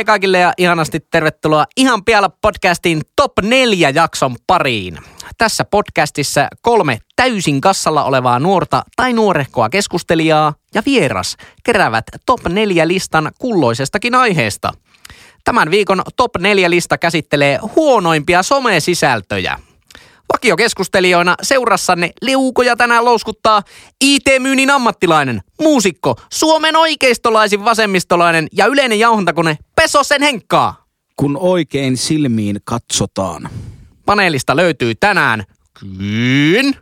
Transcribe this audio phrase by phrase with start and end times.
[0.00, 4.98] Hei kaikille ja ihanasti tervetuloa Ihan pialla podcastin Top 4 jakson pariin.
[5.38, 12.88] Tässä podcastissa kolme täysin kassalla olevaa nuorta tai nuorehkoa keskustelijaa ja vieras keräävät Top 4
[12.88, 14.72] listan kulloisestakin aiheesta.
[15.44, 19.58] Tämän viikon Top 4 lista käsittelee huonoimpia somesisältöjä–
[20.32, 23.62] Vakiokeskustelijoina seurassanne leukoja tänään louskuttaa
[24.00, 30.86] IT-myynnin ammattilainen, muusikko, Suomen oikeistolaisin vasemmistolainen ja yleinen jauhantakone Pesosen Henkkaa.
[31.16, 33.48] Kun oikein silmiin katsotaan.
[34.06, 35.44] Paneelista löytyy tänään
[35.80, 36.76] Kyyn,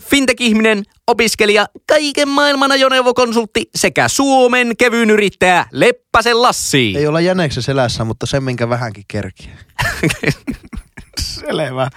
[0.00, 6.94] fintech-ihminen, opiskelija, kaiken maailman ajoneuvokonsultti sekä Suomen kevyyn yrittäjä Leppäsen Lassi.
[6.96, 9.56] Ei olla jäneksä selässä, mutta sen minkä vähänkin kerkiä.
[11.18, 11.90] Selvä.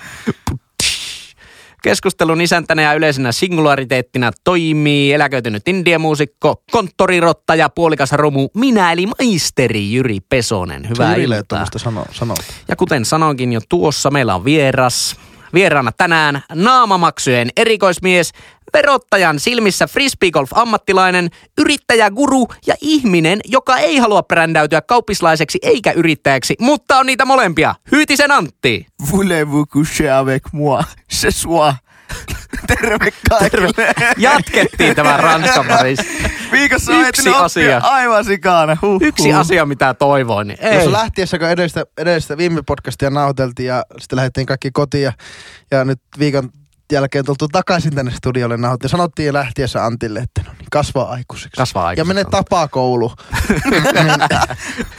[1.82, 9.94] Keskustelun isäntänä ja yleisenä singulariteettina toimii eläköitynyt indiamuusikko, konttorirotta ja puolikas romu minä eli maisteri
[9.94, 10.90] Jyri Pesonen.
[10.90, 11.66] Hyvää Jyrille iltaa.
[11.78, 12.36] sano, sano.
[12.68, 15.16] Ja kuten sanoinkin jo tuossa, meillä on vieras.
[15.54, 18.32] Vieraana tänään naamamaksujen erikoismies,
[18.74, 27.06] verottajan silmissä frisbeegolf-ammattilainen, yrittäjäguru ja ihminen, joka ei halua brändäytyä kauppislaiseksi eikä yrittäjäksi, mutta on
[27.06, 27.76] niitä molempia.
[27.92, 28.86] Hyytisen Antti.
[29.12, 31.74] Voulez-vous coucher avec moi ce soir?
[32.68, 33.50] Terve kaikille.
[33.74, 33.94] Terve.
[34.18, 36.00] Jatkettiin tämä Ranskan paris.
[36.52, 37.78] Viikossa on Yksi asia.
[37.84, 38.78] aivan sikana.
[38.82, 40.76] Huh, Yksi asia, mitä toivoin, niin ei.
[40.76, 45.14] Jos lähtiessä, kun edellistä, edellistä viime podcastia nauhoiteltiin ja sitten lähdettiin kaikki kotiin ja,
[45.72, 46.50] ja nyt viikon
[46.92, 48.90] jälkeen tultu takaisin tänne studiolle nauhoittiin.
[48.90, 51.58] Sanottiin lähtiessä Antille, että no niin, kasvaa aikuiseksi.
[51.58, 52.14] Kasvaa Ja aikuiseksi.
[52.14, 53.12] mene tapakoulu.
[53.72, 53.84] niin,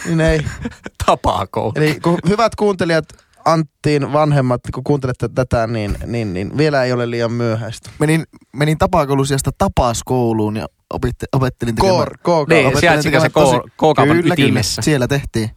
[0.06, 0.40] niin ei.
[1.06, 1.72] Tapaako.
[1.74, 3.04] Eli kun hyvät kuuntelijat,
[3.44, 7.90] Anttiin vanhemmat, kun kuuntelette tätä, niin, niin, niin vielä ei ole liian myöhäistä.
[7.98, 12.06] Menin, menin tapakoulusiasta tapaskouluun ja opitte, opettelin tekemään...
[12.48, 14.74] Niin, sijaitsiko se K-kaupan kyllä, ytimessä?
[14.74, 15.50] Kyllä, siellä tehtiin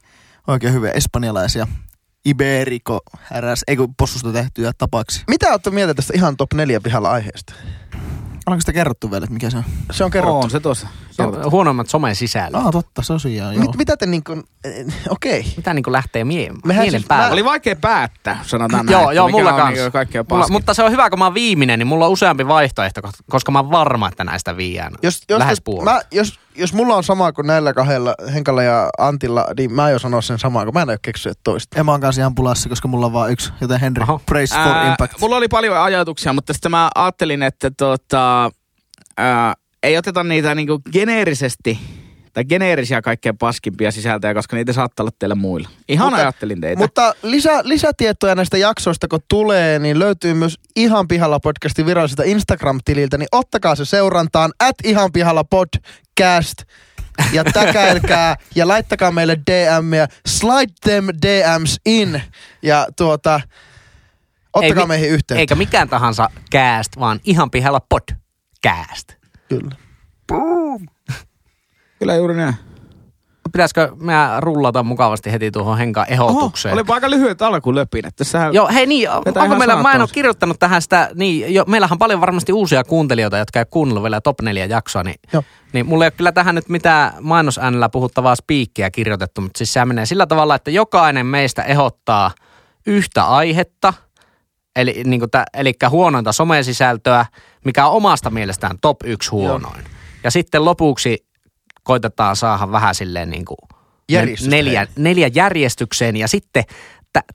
[0.47, 1.67] oikein hyviä espanjalaisia
[2.25, 5.23] Iberico häräs, ei kun possusta tehtyjä tapaksi.
[5.28, 7.53] Mitä olette mieltä tästä ihan top neljä pihalla aiheesta?
[8.45, 9.63] Onko sitä kerrottu vielä, että mikä se on?
[9.91, 10.38] Se on kerrottu.
[10.39, 10.88] On se tuossa.
[11.11, 12.57] Se on huonommat somen sisällä.
[12.57, 13.51] Ah, totta, se on joo.
[13.51, 15.53] Mit, mitä te niin kuin, eh, okei.
[15.57, 17.28] Mitä niin kuin lähtee mie- Mehän mielen siis- päälle?
[17.28, 19.16] mä- Oli vaikea päättää, sanotaan Joo, näin.
[19.16, 19.73] joo, mikä mulla on kanssa.
[19.75, 22.47] niinku Kaikkea Mulla, mutta se on hyvä, kun mä oon viimeinen, niin mulla on useampi
[22.47, 25.84] vaihtoehto, kos- koska mä oon varma, että näistä viiään Jos, jos, lähes puolet.
[25.85, 30.00] mä, jos, jos mulla on sama kuin näillä kahdella, Henkalla ja Antilla, niin mä aion
[30.00, 31.78] sanoa sen samaa, kun mä en ole keksinyt toista.
[31.78, 34.22] Ja mä oon kanssa ihan pulassa, koska mulla on vaan yksi, joten Henry, Oho.
[34.25, 35.19] praise for Ää, impact.
[35.22, 38.52] Mulla oli paljon ajatuksia, mutta sitten mä ajattelin, että tota,
[39.18, 39.53] ää,
[39.84, 41.80] ei oteta niitä niinku geneerisesti
[42.33, 45.69] tai geneerisiä kaikkein paskimpia sisältöjä, koska niitä saattaa olla teillä muilla.
[45.88, 46.79] Ihan Mutta- ajattelin teitä.
[46.81, 53.17] Mutta lisä, lisätietoja näistä jaksoista, kun tulee, niin löytyy myös Ihan pihalla podcastin viralliselta Instagram-tililtä,
[53.17, 56.57] niin ottakaa se seurantaan, at Ihan pihalla podcast.
[57.33, 62.22] Ja täkäilkää ja laittakaa meille DMiä, slide them DMs in.
[62.61, 63.41] Ja tuota,
[64.53, 65.39] ottakaa mi- meihin yhteyttä.
[65.39, 69.13] Eikä mikään tahansa cast, vaan ihan pihalla podcast.
[69.49, 69.75] Kyllä.
[72.03, 72.56] Kyllä juuri näin.
[73.52, 76.74] Pitäisikö mä rullata mukavasti heti tuohon Henkan ehdotukseen?
[76.74, 78.16] oli aika lyhyet alkulöpinät.
[78.16, 81.94] Tässähän Joo, hei niin, onko meillä, mä en ole kirjoittanut tähän sitä, niin jo, meillähän
[81.94, 85.44] on paljon varmasti uusia kuuntelijoita, jotka ei kuunnellut vielä top 4 jaksoa, niin, Joo.
[85.74, 89.85] niin mulla ei ole kyllä tähän nyt mitään mainosäänellä puhuttavaa spiikkiä kirjoitettu, mutta siis se
[89.85, 92.31] menee sillä tavalla, että jokainen meistä ehdottaa
[92.88, 93.94] yhtä aihetta,
[94.75, 97.25] eli, niin kuin tä, eli huonointa somesisältöä,
[97.66, 99.84] mikä on omasta mielestään top 1 huonoin.
[100.24, 101.32] Ja sitten lopuksi
[101.83, 103.57] koitetaan saada vähän silleen niin kuin
[104.47, 106.63] neljä, neljä järjestykseen ja sitten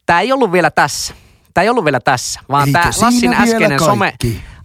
[0.06, 1.14] tämä ei ollut vielä tässä.
[1.54, 4.14] Tämä ei ollut vielä tässä, vaan tämä Lassin äskeinen, some.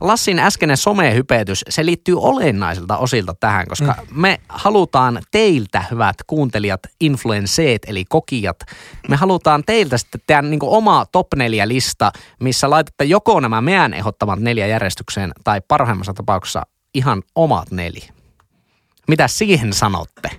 [0.02, 4.22] Lassin äskeinen somehypetys, se liittyy olennaisilta osilta tähän, koska mm.
[4.22, 8.60] me halutaan teiltä, hyvät kuuntelijat, influenseet eli kokijat,
[9.08, 13.94] me halutaan teiltä sitten tehdä niin oma top 4 lista, missä laitatte joko nämä meidän
[13.94, 16.62] ehdottamat neljä järjestykseen tai parhaimmassa tapauksessa
[16.94, 18.23] ihan omat neljä.
[19.08, 20.30] Mitä siihen sanotte?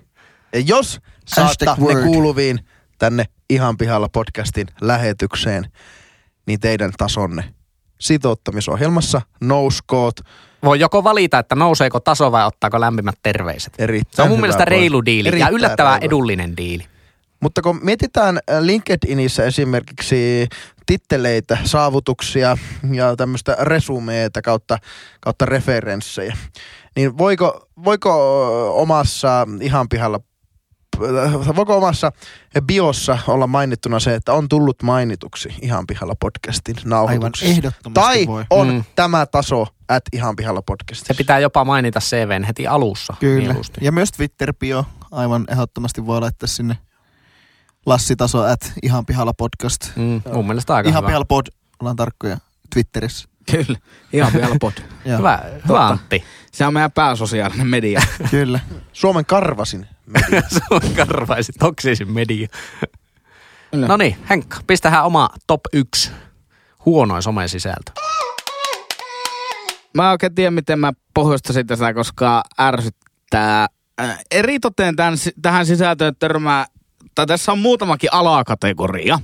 [0.52, 2.02] Ja jos saatte ne word.
[2.02, 2.60] kuuluviin
[2.98, 5.72] tänne Ihan pihalla podcastin lähetykseen,
[6.46, 7.54] niin teidän tasonne
[8.00, 10.20] sitouttamisohjelmassa nouskoot
[10.64, 13.72] Voi joko valita, että nouseeko taso vai ottaako lämpimät terveiset.
[13.78, 16.06] erittäin Se on mun mielestä reilu diili ja yllättävän reilu.
[16.06, 16.86] edullinen diili.
[17.44, 20.48] Mutta kun mietitään äh, LinkedInissä esimerkiksi
[20.86, 22.58] titteleitä, saavutuksia
[22.92, 24.78] ja tämmöistä resumeeta kautta,
[25.20, 26.36] kautta referenssejä,
[26.96, 28.12] niin voiko, voiko
[28.80, 30.20] omassa ihan pihalla
[31.56, 32.12] voiko omassa
[32.66, 37.54] biossa olla mainittuna se, että on tullut mainituksi ihan pihalla podcastin Aivan nauhoituksessa?
[37.54, 38.44] ehdottomasti Tai voi.
[38.50, 38.74] on Mm.
[38.74, 38.84] mm.
[38.96, 41.14] tämä taso at ihan pihalla podcastissa.
[41.14, 43.14] Se pitää jopa mainita CVn heti alussa.
[43.20, 43.40] Kyllä.
[43.40, 43.80] mieluusti.
[43.84, 46.78] Ja myös Twitter-bio aivan ehdottomasti voi laittaa sinne
[47.86, 49.96] Lassi Taso at Ihan Pihalla podcast.
[49.96, 51.08] Mm, mun mielestä aika Ihan hyvä.
[51.08, 51.46] Pihalla pod,
[51.80, 52.38] ollaan tarkkoja
[52.74, 53.28] Twitterissä.
[53.50, 53.78] Kyllä,
[54.12, 54.72] ihan vielä pod.
[55.18, 56.24] Hyvä, hyvä Antti.
[56.52, 58.02] Se on meidän pääsosiaalinen media.
[58.30, 58.60] Kyllä.
[58.92, 59.86] Suomen karvasin.
[60.48, 62.48] Se on karvaisi toksisin media.
[63.72, 66.10] No niin, Henkka, pistähän oma top 1
[66.84, 67.92] huonoin somen sisältö.
[69.94, 73.66] Mä en oikein tiedä, miten mä pohjustasin tätä, koska ärsyttää.
[74.30, 76.66] Eritoten tämän, tähän sisältöön törmää,
[77.14, 79.18] tai tässä on muutamakin alakategoria,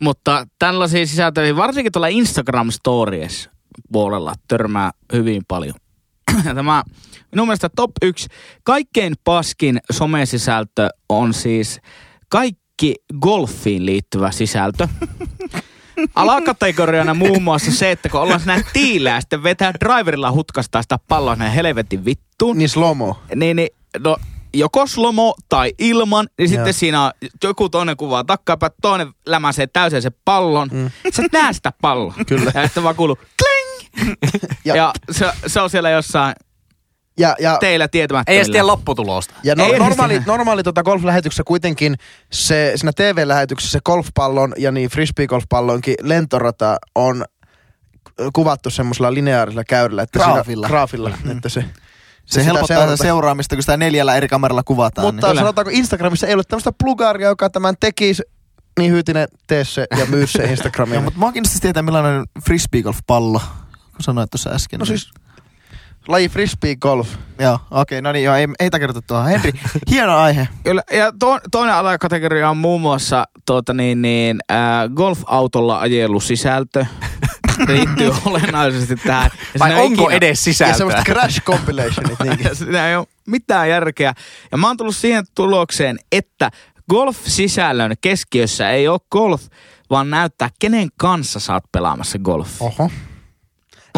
[0.00, 3.50] mutta tällaisia sisältöjä, varsinkin tuolla Instagram Stories
[3.92, 5.74] puolella törmää hyvin paljon.
[6.46, 6.82] Ja Tämä
[7.32, 8.28] minun mielestä top 1
[8.62, 11.80] kaikkein paskin somesisältö on siis
[12.28, 14.88] kaikki golfiin liittyvä sisältö.
[16.14, 20.98] Alakategoriana muun muassa se, että kun ollaan siinä tiillä ja sitten vetää driverilla hutkastaa sitä
[21.08, 22.58] palloa sinne helvetin vittuun.
[22.58, 23.18] Niin slomo.
[23.34, 23.68] Niin, niin
[23.98, 24.16] no,
[24.54, 26.72] joko slomo tai ilman, niin sitten Joo.
[26.72, 27.10] siinä on
[27.44, 30.68] joku toinen kuvaa takkapäin, toinen lämäsee täysin se pallon.
[30.72, 30.90] Mm.
[31.12, 32.14] Sä et näe sitä palloa.
[32.26, 32.52] Kyllä.
[32.54, 34.12] Ja sitten vaan kuuluu kling!
[34.64, 36.34] Ja- ja, se, se, on siellä jossain
[37.18, 38.32] Ja, ja, teillä tietämättä.
[38.32, 39.34] Ei edes tiedä lopputulosta.
[39.44, 41.96] ja no, Ei normaali, normaali tota golf-lähetyksessä kuitenkin
[42.32, 47.24] se, siinä TV-lähetyksessä se golfpallon ja niin frisbee-golfpallonkin lentorata on
[48.32, 50.02] kuvattu semmoisella lineaarisella käydellä.
[50.02, 50.44] Että Graafilla.
[50.66, 51.10] Siinä, graafilla.
[51.24, 51.30] Mm.
[51.30, 51.64] Että se,
[52.28, 52.96] Se helpottaa seurata.
[52.96, 55.14] sitä seuraamista, kun sitä neljällä eri kameralla kuvataan.
[55.14, 55.38] Mutta niin.
[55.38, 58.22] sanotaanko Instagramissa ei ole tämmöistä plugaria, joka tämän tekisi,
[58.78, 61.02] niin Hyytinen, tee se ja myy se Joo, Instagramiin.
[61.02, 63.40] mutta mua kiinnostaisi tietää, millainen frisbeegolf-pallo,
[63.72, 64.78] kun sanoit tuossa äsken.
[64.78, 65.10] no siis
[66.08, 67.08] laji frisbee golf.
[67.38, 69.26] Joo, okei, no niin, joo, ei, ei takerrota tuohon.
[69.26, 69.52] Henri,
[69.90, 70.48] hieno aihe.
[70.64, 74.58] Kyllä, ja to, toinen alakategoria on muun muassa tuota niin, niin, äh,
[74.94, 76.86] golf-autolla ajelu sisältö.
[77.68, 79.30] Liittyy olennaisesti tähän.
[79.54, 80.76] Ja Vai onko ikinä- edes Ja sisältöä?
[80.76, 82.18] semmoista crash compilationit.
[82.44, 84.14] Ja siinä ei ole mitään järkeä.
[84.52, 86.50] Ja mä oon tullut siihen tulokseen, että
[86.90, 89.42] golf-sisällön keskiössä ei ole golf,
[89.90, 92.48] vaan näyttää, kenen kanssa oot pelaamassa golf.
[92.62, 92.90] Oho.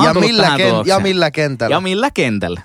[0.05, 1.77] Ja millä, ken, ja millä kentällä?
[1.77, 2.61] Ja millä kentällä?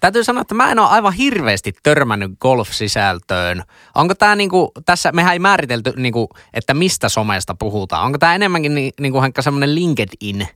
[0.00, 3.62] Täytyy sanoa, että mä en ole aivan hirveästi törmännyt golf-sisältöön.
[3.94, 8.04] Onko tämä niinku, tässä, mehän ei määritelty, niinku, että mistä somesta puhutaan.
[8.04, 10.48] Onko tämä enemmänkin ni, niinku Henkka semmoinen LinkedIn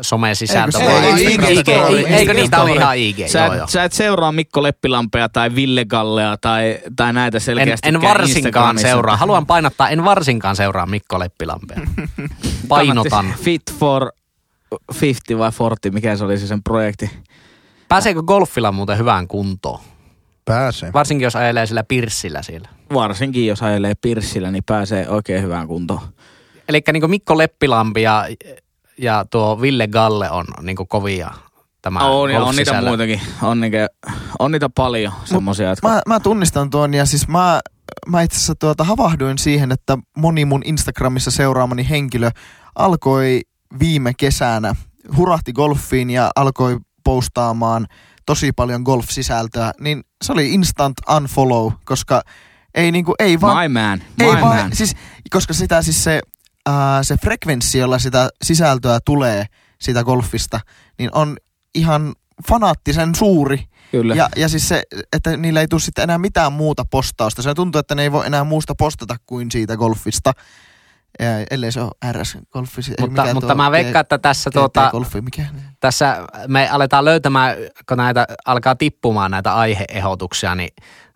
[0.00, 0.78] somesisältö?
[0.78, 2.00] Eikö se vai- IG, Instagram story?
[2.00, 3.26] IG, eikö niitä ole ihan IG?
[3.28, 3.66] Sä, Joo, joo.
[3.66, 7.88] sä et seuraa Mikko Leppilampea tai Ville Gallea tai, tai näitä En, selkeästi.
[7.88, 9.16] en varsinkaan seuraa.
[9.16, 11.80] Haluan painottaa, en varsinkaan seuraa Mikko Leppilampea.
[12.68, 13.34] Painotan.
[13.42, 14.12] Fit for
[15.00, 17.10] 50 vai 40, mikä se oli se sen projekti.
[17.88, 19.80] Pääseekö golfilla muuten hyvään kuntoon?
[20.44, 20.92] Pääsee.
[20.92, 22.68] Varsinkin jos ajelee sillä pirssillä siellä.
[22.94, 26.00] Varsinkin jos ajelee pirssillä, niin pääsee oikein hyvään kuntoon.
[26.68, 28.28] Eli niin Mikko Leppilampi ja,
[28.98, 31.30] ja tuo Ville Galle on niin kovia
[31.82, 33.20] tämä on, ja on niitä muitakin.
[33.42, 33.88] On, niitä,
[34.38, 35.88] on niitä paljon semmosia, jotka...
[35.88, 37.60] Mä, mä tunnistan tuon ja siis mä,
[38.06, 42.30] mä itse asiassa tuota havahduin siihen, että moni mun Instagramissa seuraamani henkilö
[42.74, 43.40] alkoi
[43.80, 44.74] viime kesänä,
[45.16, 47.86] hurahti golfiin ja alkoi postaamaan
[48.26, 52.22] tosi paljon golf-sisältöä, niin se oli instant unfollow, koska
[52.74, 53.70] ei niinku, ei vaan...
[53.70, 54.40] My man, my ei man.
[54.40, 54.96] vaan, siis,
[55.30, 56.20] koska sitä siis se,
[56.66, 59.46] ää, se frekvenssi, jolla sitä sisältöä tulee
[59.80, 60.60] siitä golfista,
[60.98, 61.36] niin on
[61.74, 62.14] ihan
[62.48, 63.64] fanaattisen suuri.
[63.90, 64.14] Kyllä.
[64.14, 64.82] Ja, ja siis se,
[65.12, 67.42] että niillä ei tule sitten enää mitään muuta postausta.
[67.42, 70.32] Se tuntuu, että ne ei voi enää muusta postata kuin siitä golfista.
[71.50, 72.80] Ellei se ole RS-golfi.
[72.88, 75.44] ei Mutta, mutta tuo mä veikkaan, että tässä, tuota, golfi mikä?
[75.80, 77.56] tässä me aletaan löytämään,
[77.88, 80.70] kun näitä alkaa tippumaan näitä aiheehdotuksia, niin,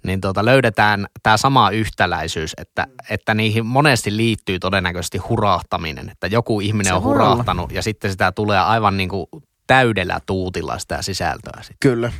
[0.05, 6.61] niin tuota, löydetään tämä sama yhtäläisyys, että, että niihin monesti liittyy todennäköisesti hurahtaminen, että joku
[6.61, 7.25] ihminen Se on voi olla.
[7.29, 9.27] hurahtanut ja sitten sitä tulee aivan niin kuin
[9.67, 11.63] täydellä tuutilla sitä sisältöä.
[11.63, 11.77] Sitten.
[11.81, 12.13] Kyllä.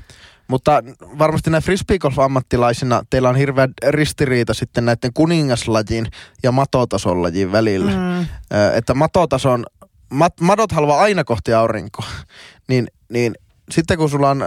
[0.49, 0.83] Mutta
[1.19, 6.07] varmasti näin frisbeegolf-ammattilaisina teillä on hirveä ristiriita sitten näiden kuningaslajin
[6.43, 7.91] ja matotason lajin välillä.
[7.91, 8.27] Mm.
[8.75, 9.65] Että matotason,
[10.11, 12.07] mat, madot haluaa aina kohti aurinkoa.
[12.69, 13.35] Niin, niin
[13.71, 14.45] sitten kun sulla on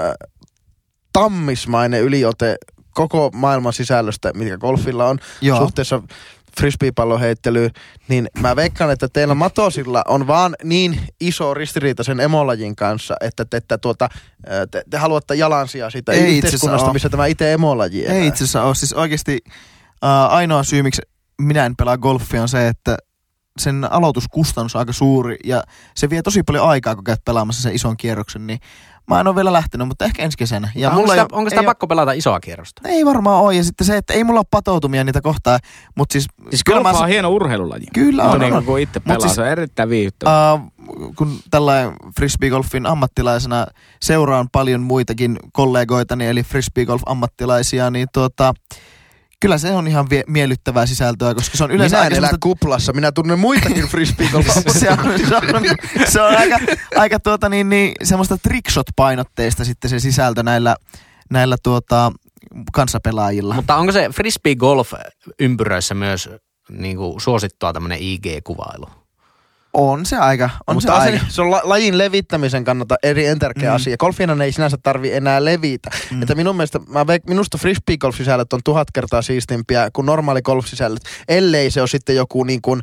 [1.14, 2.56] tammismainen yliote
[2.92, 5.58] koko maailman sisällöstä, mikä golfilla on, Joo.
[5.58, 6.02] suhteessa
[6.60, 7.72] frisbeepallonheittelyyn,
[8.08, 13.46] niin mä veikkaan, että teillä matosilla on vaan niin iso ristiriita sen emolajin kanssa, että
[13.46, 14.10] te, että tuota,
[14.72, 18.18] te, te haluatte jalansijaa siitä Ei yhteiskunnasta, missä tämä itse emolaji elää.
[18.18, 18.76] Ei itse asiassa ole.
[18.76, 19.40] Siis oikeasti
[20.04, 21.02] äh, ainoa syy, miksi
[21.42, 22.98] minä en pelaa golfia on se, että
[23.60, 25.64] sen aloituskustannus on aika suuri ja
[25.96, 28.60] se vie tosi paljon aikaa, kun käyt pelaamassa sen ison kierroksen, niin
[29.10, 30.70] mä en ole vielä lähtenyt, mutta ehkä ensi kesänä.
[30.76, 32.82] Ja onko mulla sitä, ei, onko sitä ei pakko pelata isoa kierrosta?
[32.86, 33.56] ole, ei varmaan ole.
[33.56, 35.60] Ja sitten se, että ei mulla ole patoutumia niitä kohtaa,
[35.96, 36.28] mutta siis...
[36.50, 37.86] Siis kyllä mä- on hieno urheilulaji.
[37.94, 38.66] Kyllä on, niin on.
[38.66, 40.54] kuin itse pelaa, siis- se on erittäin viihdyttävä.
[40.54, 40.60] Uh,
[41.16, 43.68] kun tällainen frisbeegolfin ammattilaisena
[44.02, 48.54] seuraan paljon muitakin kollegoitani, eli frisbeegolf-ammattilaisia, niin tuota,
[49.46, 52.38] kyllä se on ihan vie- miellyttävää sisältöä, koska se on yleensä Minä en aika elä
[52.40, 54.40] kuplassa, minä tunnen muitakin frisbee se,
[54.90, 55.66] on, se, on,
[56.08, 56.58] se on aika,
[56.96, 60.76] aika tuota niin, niin, semmoista trickshot-painotteista sitten se sisältö näillä,
[61.32, 62.12] näillä tuota,
[62.74, 63.56] kanssapelaajilla.
[63.56, 64.94] Mutta onko se frisbee golf
[65.40, 66.30] ympyröissä myös
[66.70, 69.05] niin kuin suosittua tämmöinen IG-kuvailu?
[69.78, 71.26] On se aika, on Mutta se se, aika.
[71.30, 73.76] se on la, lajin levittämisen kannalta eri tärkeä Mm.
[73.76, 73.98] asia.
[73.98, 75.90] Golfinan ei sinänsä tarvi enää levitä.
[76.12, 76.22] Mm.
[76.22, 81.04] Että minun mielestä, mä veik, minusta frisbee golf-sisällöt on tuhat kertaa siistimpiä kuin normaali golf-sisällöt,
[81.28, 82.82] ellei se ole sitten joku niin kuin,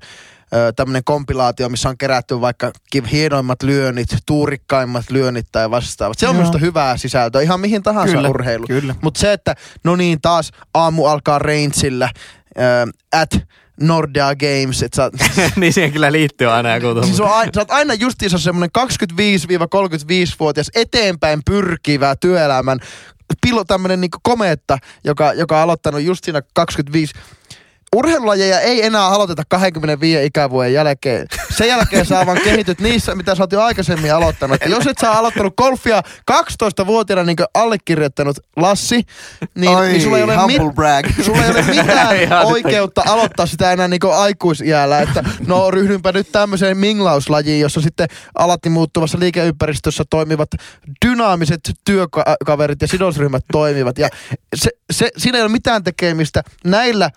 [0.76, 2.70] tämmöinen kompilaatio, missä on kerätty vaikka
[3.12, 6.18] hienoimmat lyönnit, tuurikkaimmat lyönnit tai vastaavat.
[6.18, 8.66] Se on minusta hyvää sisältöä, ihan mihin tahansa Kyllä, urheilu.
[8.66, 8.94] Kyllä.
[9.02, 13.30] Mutta se, että no niin, taas aamu alkaa Rangeillä, äh, at
[13.83, 15.11] Nordea Games, että sä,
[15.61, 21.41] niin siihen kyllä liittyy aina joku Siis on, sä oot aina justiinsa semmoinen 25-35-vuotias eteenpäin
[21.45, 22.79] pyrkivä työelämän
[23.43, 27.15] pilo, tämmönen niinku kometta, joka, joka on aloittanut just siinä 25
[27.97, 31.27] Urheilulajeja ei enää aloiteta 25 ikävuoden jälkeen.
[31.62, 34.54] Sen jälkeen saa vaan kehityt niissä, mitä sä oot jo aikaisemmin aloittanut.
[34.54, 36.02] Että jos et sä aloittanut golfia
[36.33, 39.02] 12-vuotiaana niin kuin allekirjoittanut Lassi,
[39.54, 41.07] niin, Oi, niin sulla ei ole, humble brag.
[41.25, 42.28] sulla ei ole mitään nyt.
[42.45, 45.00] oikeutta aloittaa sitä enää niin aikuisiällä.
[45.00, 50.50] Että no ryhdynpä nyt tämmöiseen minglauslajiin, jossa sitten alatti muuttuvassa liikeympäristössä toimivat
[51.07, 53.99] dynaamiset työkaverit ja sidosryhmät toimivat.
[53.99, 54.09] Ja
[54.57, 57.11] se, se, siinä ei ole mitään tekemistä näillä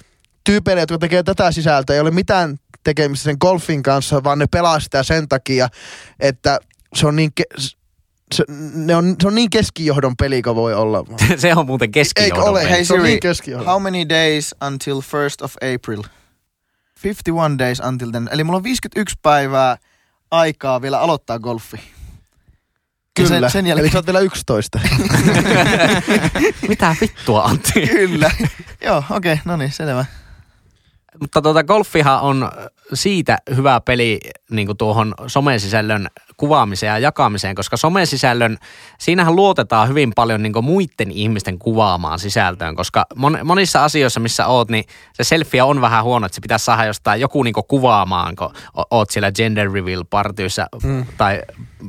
[0.44, 4.80] tyypeillä, jotka tekee tätä sisältöä, ei ole mitään tekemistä sen golfin kanssa, vaan ne pelaa
[4.80, 5.68] sitä sen takia,
[6.20, 6.60] että
[6.96, 7.62] se on niin, ke-
[8.36, 11.04] se, ne on, se on niin keskijohdon peli, kuin voi olla.
[11.38, 12.38] se on muuten keskijohdon.
[12.38, 12.60] Eikö ole?
[12.60, 12.72] peli.
[12.72, 13.68] Hei se on Siri, niin keskijohdon.
[13.68, 16.04] how many days until 1st of April?
[17.04, 18.30] 51 days until then.
[18.32, 19.78] Eli mulla on 51 päivää
[20.32, 21.78] aikaa vielä aloittaa golfi.
[23.14, 24.80] Kyllä, Sen, sen eli jälkeen, sä oot vielä 11.
[26.70, 27.88] Mitä vittua Antti?
[27.88, 28.32] kyllä.
[28.82, 30.06] Joo, okei, okay, no niin, selvä.
[31.20, 32.52] Mutta tuota golfihan on
[32.94, 34.20] siitä hyvä peli
[34.50, 36.08] niin kuin tuohon somesisällön
[36.38, 38.58] kuvaamiseen ja jakamiseen, koska somesisällön,
[38.98, 44.48] siinähän luotetaan hyvin paljon niin kuin muiden ihmisten kuvaamaan sisältöön, koska mon, monissa asioissa, missä
[44.48, 47.68] oot, niin se selfie on vähän huono, että se pitäisi saada jostain joku niin kuin
[47.68, 48.54] kuvaamaan, kun
[48.92, 51.06] oot siellä gender reveal partyyssä mm.
[51.18, 51.42] tai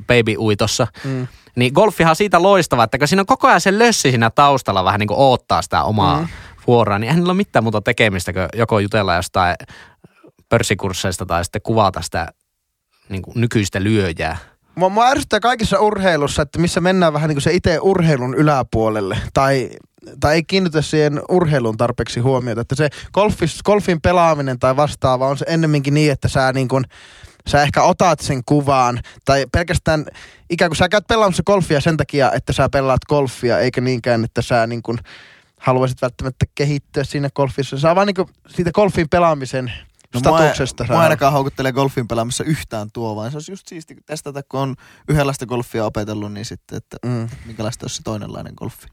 [0.06, 0.86] baby uitossa.
[1.04, 1.26] Mm.
[1.56, 4.84] Niin golfihan on siitä loistava, että kun siinä on koko ajan se lössi siinä taustalla
[4.84, 6.28] vähän niin kuin oottaa sitä omaa mm.
[6.66, 9.56] Vuoroa, niin eihän niillä ole mitään muuta tekemistä kuin joko jutella jostain
[10.48, 12.28] pörssikursseista tai sitten kuvata sitä
[13.08, 14.38] niin kuin nykyistä lyöjää.
[14.74, 19.18] Mua, mua ärsyttää kaikissa urheilussa, että missä mennään vähän niin kuin se itse urheilun yläpuolelle.
[19.34, 19.70] Tai,
[20.20, 22.60] tai ei kiinnitä siihen urheilun tarpeeksi huomiota.
[22.60, 26.84] Että se golfis, golfin pelaaminen tai vastaava on se ennemminkin niin, että sä niin kuin,
[27.48, 29.00] sä ehkä otat sen kuvaan.
[29.24, 30.04] Tai pelkästään
[30.50, 34.42] ikään kuin sä käyt pelaamassa golfia sen takia, että sä pelaat golfia, eikä niinkään, että
[34.42, 34.98] sä niin kuin
[35.60, 37.78] haluaisit välttämättä kehittyä siinä golfissa.
[37.78, 39.72] Sä vaan niin siitä golfin pelaamisen
[40.14, 40.84] No statuksesta.
[40.84, 44.42] Mua, sä- mua ainakaan houkuttelee golfin pelaamassa yhtään tuo, vaan se olisi just siisti testata,
[44.42, 44.74] kun on
[45.08, 47.28] yhdenlaista golfia opetellut, niin sitten, että Mm.
[47.46, 48.86] minkälaista olisi se toinenlainen golfi.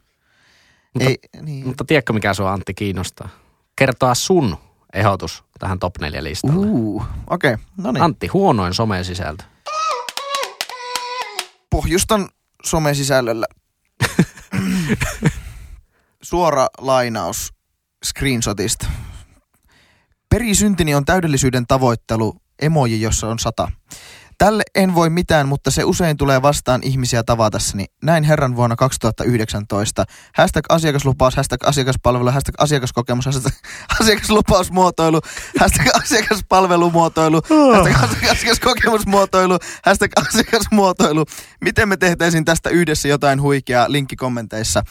[0.93, 1.67] Mutta, Ei, niin.
[1.67, 3.29] mutta tiedätkö mikä sua Antti kiinnostaa?
[3.75, 4.57] Kertoa sun
[4.93, 6.65] ehdotus tähän top 4 listalle.
[6.67, 8.03] Uh, okei, okay, no niin.
[8.03, 9.43] Antti, huonoin somesisältö.
[11.69, 12.29] Pohjustan
[12.65, 13.45] somesisällöllä.
[16.23, 17.53] Suora lainaus
[18.05, 18.87] screenshotista.
[20.29, 23.71] Perisyntini on täydellisyyden tavoittelu, emoji, jossa on sata.
[24.37, 27.85] Tälle en voi mitään, mutta se usein tulee vastaan ihmisiä tavatessani.
[28.03, 30.05] Näin herran vuonna 2019.
[30.35, 33.53] Hashtag asiakaslupaus, hashtag asiakaspalvelu, hashtag asiakaskokemus, hashtag
[34.01, 35.21] asiakaslupausmuotoilu,
[35.59, 37.41] hashtag asiakaspalvelumuotoilu,
[37.95, 41.25] hashtag asiakaskokemusmuotoilu, hashtag asiakasmuotoilu.
[41.61, 43.91] Miten me tehtäisiin tästä yhdessä jotain huikeaa?
[43.91, 44.83] Linkki kommenteissa.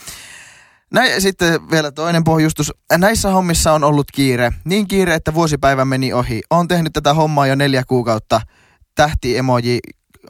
[0.93, 2.73] Näin, sitten vielä toinen pohjustus.
[2.99, 4.53] Näissä hommissa on ollut kiire.
[4.65, 6.41] Niin kiire, että vuosipäivä meni ohi.
[6.51, 8.41] Olen tehnyt tätä hommaa jo neljä kuukautta.
[8.95, 9.79] Tähti emoji,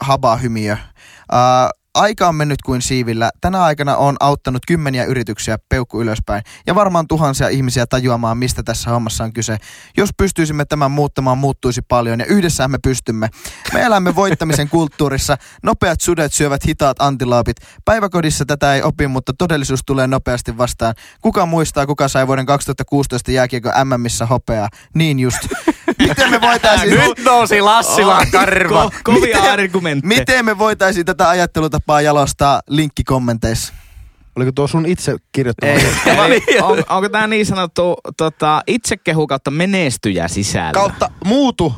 [0.01, 0.73] haba hymiö.
[0.73, 3.31] Uh, aika on mennyt kuin siivillä.
[3.41, 8.89] Tänä aikana on auttanut kymmeniä yrityksiä peukku ylöspäin ja varmaan tuhansia ihmisiä tajuamaan, mistä tässä
[8.89, 9.57] hommassa on kyse.
[9.97, 13.29] Jos pystyisimme tämän muuttamaan, muuttuisi paljon ja yhdessä me pystymme.
[13.73, 15.37] Me elämme voittamisen kulttuurissa.
[15.63, 17.57] Nopeat sudet syövät hitaat antiloopit.
[17.85, 20.95] Päiväkodissa tätä ei opi, mutta todellisuus tulee nopeasti vastaan.
[21.21, 24.69] Kuka muistaa, kuka sai vuoden 2016 jääkiekko MMissä hopeaa?
[24.95, 25.39] Niin just.
[25.99, 26.99] Miten me voitaisiin...
[26.99, 28.85] Nyt nousi Lassilan karva.
[28.85, 30.07] Ko- kovia Miten- argumentteja.
[30.19, 32.61] Miten me voitaisiin tätä ajattelutapaa jalostaa?
[32.69, 33.73] Linkki kommenteissa.
[34.35, 36.25] Oliko tuo sun itse kirjoittama?
[36.25, 40.71] Eli on, onko tämä niin sanottu tota, itsekehu kautta menestyjä sisällä?
[40.71, 41.73] Kautta muutu,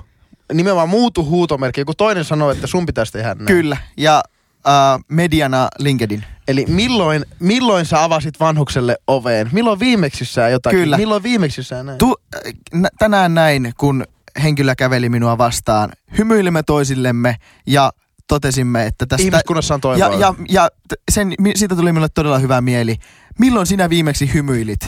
[0.54, 1.82] nimenomaan muutu huutomerkki.
[1.82, 3.46] Joku toinen sanoo, että sun pitäisi tehdä näin.
[3.46, 3.78] Kyllä.
[3.98, 6.26] Ja uh, mediana LinkedIn.
[6.48, 9.50] Eli milloin, milloin sä avasit vanhukselle oveen?
[9.52, 10.80] Milloin viimeksi sä jotakin?
[10.80, 10.98] Kyllä.
[10.98, 11.98] Milloin viimeksi sä näin?
[11.98, 12.42] Tu, äh,
[12.74, 14.06] nä- tänään näin, kun
[14.44, 15.92] henkilö käveli minua vastaan.
[16.18, 17.36] Hymyilimme toisillemme
[17.68, 17.92] ja
[18.28, 19.24] totesimme, että tästä...
[19.24, 20.08] Ihmiskunnassa on toivoa.
[20.08, 20.70] ja, ja, ja
[21.12, 22.96] sen, siitä tuli minulle todella hyvä mieli.
[23.40, 24.80] Milloin sinä viimeksi hymyilit?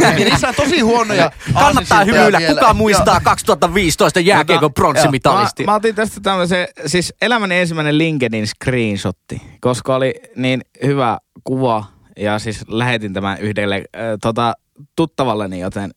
[0.00, 2.38] ja niissä on tosi huonoja Kannattaa hymyillä.
[2.38, 2.54] vielä.
[2.54, 5.64] Kuka muistaa 2015 jääkiekon pronssimitalisti?
[5.64, 11.84] Mä, mä otin tästä tämmöisen, siis elämäni ensimmäinen LinkedIn screenshotti, koska oli niin hyvä kuva
[12.16, 14.54] ja siis lähetin tämän yhdelle äh, tota,
[14.96, 15.90] tuttavalleni, joten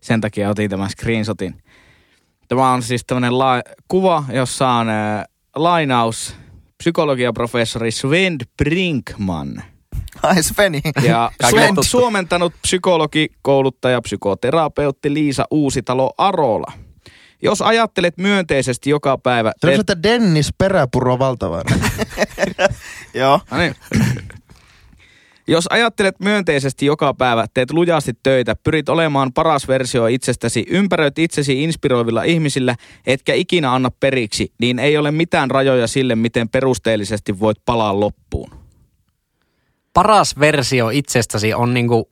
[0.00, 1.62] sen takia otin tämän screenshotin.
[2.48, 5.24] Tämä on siis tämmöinen la- kuva, jossa on äh,
[5.56, 6.36] lainaus
[6.78, 9.62] psykologiaprofessori Sven Brinkman.
[10.22, 10.80] Ai Sveni.
[11.02, 11.82] Ja Kaikille su- tuttu.
[11.82, 16.72] suomentanut psykologi, kouluttaja, psykoterapeutti Liisa Uusitalo Arola.
[17.42, 19.52] Jos ajattelet myönteisesti joka päivä...
[19.60, 21.80] Se on että Dennis Peräpuro valtavainen.
[23.14, 23.40] Joo.
[23.50, 23.74] No niin.
[25.46, 31.62] Jos ajattelet myönteisesti joka päivä, teet lujasti töitä, pyrit olemaan paras versio itsestäsi, ympäröit itsesi
[31.64, 37.58] inspiroivilla ihmisillä, etkä ikinä anna periksi, niin ei ole mitään rajoja sille, miten perusteellisesti voit
[37.64, 38.63] palaa loppuun.
[39.94, 42.08] Paras versio itsestäsi on niinku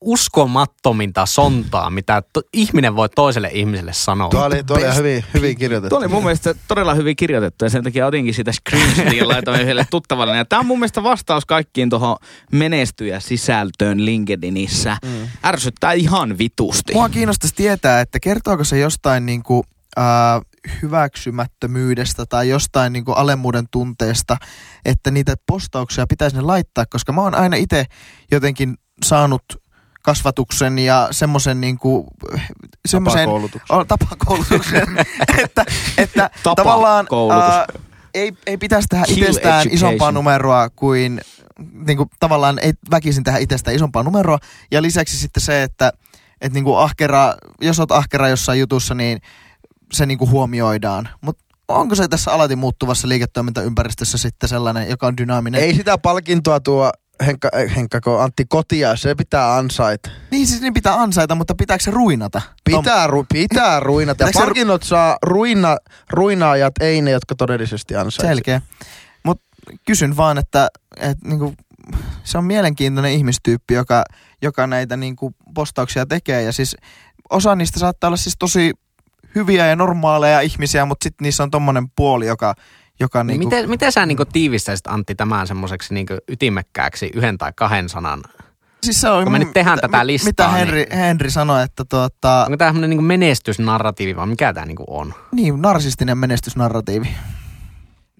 [0.00, 4.28] uskomattominta sontaa, mitä to- ihminen voi toiselle ihmiselle sanoa.
[4.28, 5.88] Tuo oli, tuo oli hyvin, hyvin kirjoitettu.
[5.88, 9.60] Tuo oli mun mielestä todella hyvin kirjoitettu ja sen takia otinkin sitä screenshotin ja laitoin
[9.60, 10.36] yhdelle tuttavalle.
[10.36, 12.16] Ja tämä on mun mielestä vastaus kaikkiin tuohon
[12.52, 14.96] menestyjä sisältöön LinkedInissä.
[15.04, 15.28] Mm.
[15.44, 16.92] Ärsyttää ihan vitusti.
[16.92, 19.64] Mua kiinnostaisi tietää, että kertooko se jostain niinku,
[19.98, 20.04] äh,
[20.82, 24.36] hyväksymättömyydestä tai jostain niinku alemmuuden tunteesta,
[24.84, 27.84] että niitä postauksia pitäisi ne laittaa, koska mä oon aina itse
[28.30, 29.42] jotenkin saanut
[30.02, 32.06] kasvatuksen ja semmoisen niinku,
[32.86, 33.86] semmoisen Tapakoulutuksen.
[33.88, 34.86] tapakoulutuksen,
[35.44, 35.64] että,
[35.98, 36.56] että Tapakoulutus.
[36.56, 37.82] tavallaan äh,
[38.14, 39.74] ei, ei pitäisi tehdä Kill itsestään education.
[39.74, 41.20] isompaa numeroa kuin
[41.86, 44.38] niin kuin, tavallaan ei väkisin tehdä itsestään isompaa numeroa.
[44.70, 45.92] Ja lisäksi sitten se, että
[46.40, 49.20] et niin kuin ahkera, jos oot ahkera jossain jutussa, niin
[49.94, 51.08] se niin kuin huomioidaan.
[51.20, 55.60] Mutta onko se tässä alati muuttuvassa liiketoimintaympäristössä sitten sellainen, joka on dynaaminen?
[55.60, 56.92] Ei sitä palkintoa tuo
[57.26, 60.10] Henkka, eh, Henkka kun Antti Kotia, se pitää ansaita.
[60.30, 62.42] Niin siis niin pitää ansaita, mutta pitääkö se ruinata?
[62.64, 64.24] Pitää, ru, pitää ruinata.
[64.24, 65.76] Ja se ru- palkinnot saa ruina,
[66.10, 68.30] ruinaajat, ei ne, jotka todellisesti ansaitsevat.
[68.30, 68.60] Selkeä.
[69.24, 69.44] Mutta
[69.86, 71.54] kysyn vaan, että, että niinku,
[72.24, 74.04] se on mielenkiintoinen ihmistyyppi, joka,
[74.42, 76.42] joka näitä niinku postauksia tekee.
[76.42, 76.76] Ja siis
[77.30, 78.72] osa niistä saattaa olla siis tosi
[79.34, 82.54] hyviä ja normaaleja ihmisiä, mutta sitten niissä on tommonen puoli, joka,
[83.00, 87.52] joka Niin niinku, miten, miten sä niinku tiivistäisit Antti tämän semmoiseksi niinku ytimekkääksi yhden tai
[87.56, 88.22] kahden sanan?
[88.82, 91.62] siis se on, kun me nyt tehdään mitä, tätä listaa, Mitä niin- Henri, Henri sanoi,
[91.62, 95.14] että tuota, Onko tämä semmoinen niinku menestysnarratiivi vai mikä tämä niinku on?
[95.32, 97.08] niin, narsistinen menestysnarratiivi.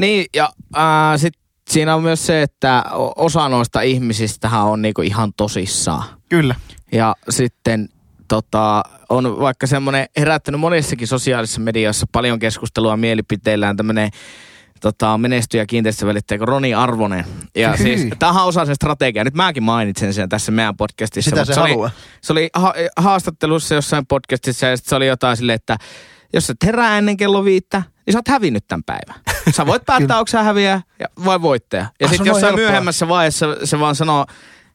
[0.00, 0.82] Niin, ja äh,
[1.20, 1.34] sit
[1.70, 2.84] siinä on myös se, että
[3.16, 6.04] osa noista ihmisistähän on niinku ihan tosissaan.
[6.28, 6.54] Kyllä.
[6.92, 7.88] Ja sitten
[8.28, 14.10] tota, on vaikka semmoinen herättänyt monissakin sosiaalisessa mediassa paljon keskustelua mielipiteillään tämmöinen
[14.80, 17.24] tota, menestyjä kiinteistövälittäjä kuin Roni Arvonen.
[17.56, 17.76] Ja Hyi.
[17.98, 19.24] siis, tämähän on osa sen strategiaa.
[19.24, 21.30] Nyt mäkin mainitsen sen tässä meidän podcastissa.
[21.30, 25.56] Sitä mutta se oli, se oli ha- haastattelussa jossain podcastissa ja se oli jotain silleen,
[25.56, 25.76] että
[26.32, 29.22] jos et herää ennen kello viittä, niin sä oot hävinnyt tämän päivän.
[29.50, 31.82] Sä voit päättää, onko sä häviää ja- vai voittaja.
[32.00, 32.64] Ja Ah, se sitten jossain helppoa.
[32.68, 34.26] myöhemmässä vaiheessa se vaan sanoo,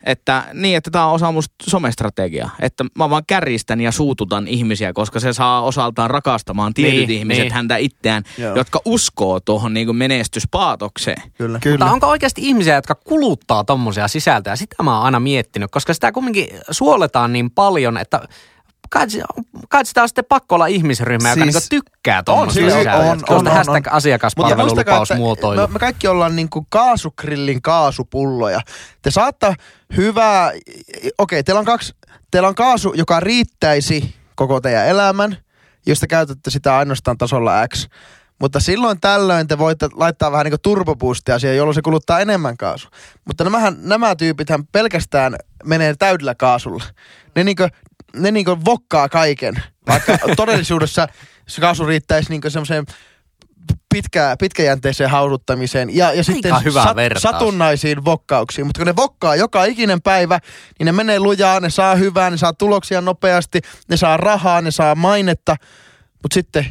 [0.04, 2.50] että niin, että tämä on osa musta somestrategiaa.
[2.60, 7.44] Että mä vaan kärjistän ja suututan ihmisiä, koska se saa osaltaan rakastamaan tietyt Niin, ihmiset
[7.44, 7.54] niin.
[7.54, 8.56] häntä itseään, Joo.
[8.56, 11.22] jotka uskoo tuohon niin menestyspaatokseen.
[11.38, 11.60] Kyllä.
[11.60, 11.78] Kyllä.
[11.78, 14.56] Mutta onko oikeasti ihmisiä, jotka kuluttaa tommosia sisältöjä?
[14.56, 18.22] Sitä mä oon aina miettinyt, koska sitä kumminkin suoletaan niin paljon, että
[18.89, 19.08] kai,
[19.69, 23.19] kai sitä on sitten pakko olla ihmisryhmä, joka Siis- niinku tykkää tommosia siis on, on,
[23.30, 25.62] on, hashtag Mutta asiakaspalvelulupaus muotoilu.
[25.62, 28.62] me, me kaikki ollaan niinku kaasukrillin kaasupulloja.
[29.02, 29.54] Te saatte
[29.97, 30.52] hyvää,
[31.17, 31.93] okei, teillä on kaksi,
[32.32, 35.38] teillä on kaasu, joka riittäisi koko teidän elämän,
[35.86, 37.88] jos te käytätte sitä ainoastaan tasolla X.
[38.41, 42.91] Mutta silloin tällöin te voitte laittaa vähän niin turboboostia siihen, jolloin se kuluttaa enemmän kaasua.
[43.25, 46.84] Mutta nämähän, nämä tyypithän pelkästään menee täydellä kaasulla.
[47.36, 47.67] Ne niinku,
[48.15, 49.63] ne niinku vokkaa kaiken.
[49.88, 51.08] Vaikka todellisuudessa
[51.48, 52.86] se kaasu riittäisi niinku semmoiseen
[53.93, 57.22] pitkä, pitkäjänteiseen hauduttamiseen ja, ja sitten hyvä vertaus.
[57.22, 58.67] satunnaisiin vokkauksiin.
[58.67, 60.39] Mutta kun ne vokkaa joka ikinen päivä,
[60.80, 64.72] niin ne menee lujaa, ne saa hyvää, ne saa tuloksia nopeasti, ne saa rahaa, ne
[64.72, 65.56] saa mainetta,
[66.24, 66.65] mutta sitten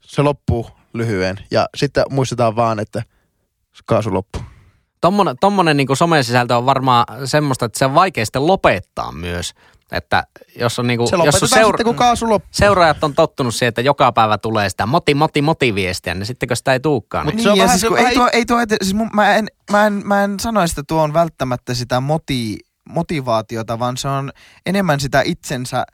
[0.00, 3.02] se loppuu lyhyen ja sitten muistetaan vaan, että
[3.86, 4.42] kaasu loppuu.
[5.00, 9.54] Tommonen, tommonen niinku somesisältö on varmaan semmoista, että se on vaikea sitten lopettaa myös.
[9.92, 13.80] Että jos on niinku, Se jos on seura- sitten, kun seuraajat on tottunut siihen, että
[13.80, 17.42] joka päivä tulee sitä moti, moti, motiviestiä, niin sitten kun sitä ei tuukaan, niin Mut
[17.42, 19.86] se on niin, vähän siis, se- ei tuo, ei tuo, siis mun, mä, en, mä,
[19.86, 24.32] en, mä en sanoisi, että tuo on välttämättä sitä moti, motivaatiota, vaan se on
[24.66, 25.84] enemmän sitä itsensä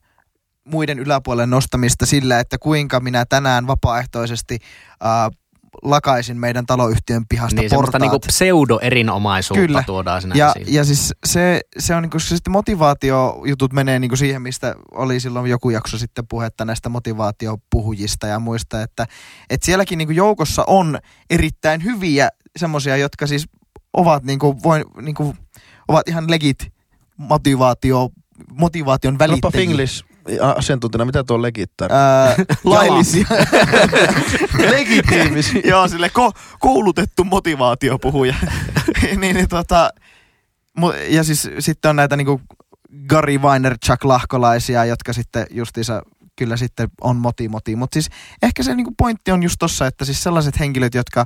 [0.65, 4.59] muiden yläpuolelle nostamista sillä, että kuinka minä tänään vapaaehtoisesti
[5.05, 5.39] äh,
[5.83, 8.03] lakaisin meidän taloyhtiön pihasta niin semmoista portaat.
[8.13, 9.83] niinku pseudo-erinomaisuutta Kyllä.
[9.87, 10.75] tuodaan sinne Ja, esiin.
[10.75, 15.51] ja siis se, se on niinku, se sitten motivaatiojutut menee niinku siihen, mistä oli silloin
[15.51, 19.07] joku jakso sitten puhetta näistä motivaatiopuhujista ja muista, että,
[19.51, 20.99] että sielläkin niinku joukossa on
[21.31, 23.47] erittäin hyviä semmoisia, jotka siis
[23.93, 25.35] ovat, niinku, voi, niinku,
[25.89, 26.73] ovat ihan legit
[27.17, 28.11] motivaatio,
[28.53, 29.63] motivaation välittäjiä.
[29.71, 30.05] English
[30.57, 32.35] asiantuntijana, mitä tuo legit Ää,
[32.65, 33.27] laillisia.
[34.71, 35.63] Legitiimisiä.
[35.71, 38.35] Joo, sille ko- koulutettu motivaatiopuhuja.
[39.17, 39.91] niin, niin, tota,
[40.81, 42.41] mu- ja siis sitten on näitä niinku
[43.09, 46.03] Gary Vaynerchuk lahkolaisia, jotka sitten justiinsa
[46.39, 47.77] kyllä sitten on moti moti.
[47.77, 48.09] Mutta siis
[48.43, 51.25] ehkä se niinku pointti on just tossa, että siis sellaiset henkilöt, jotka,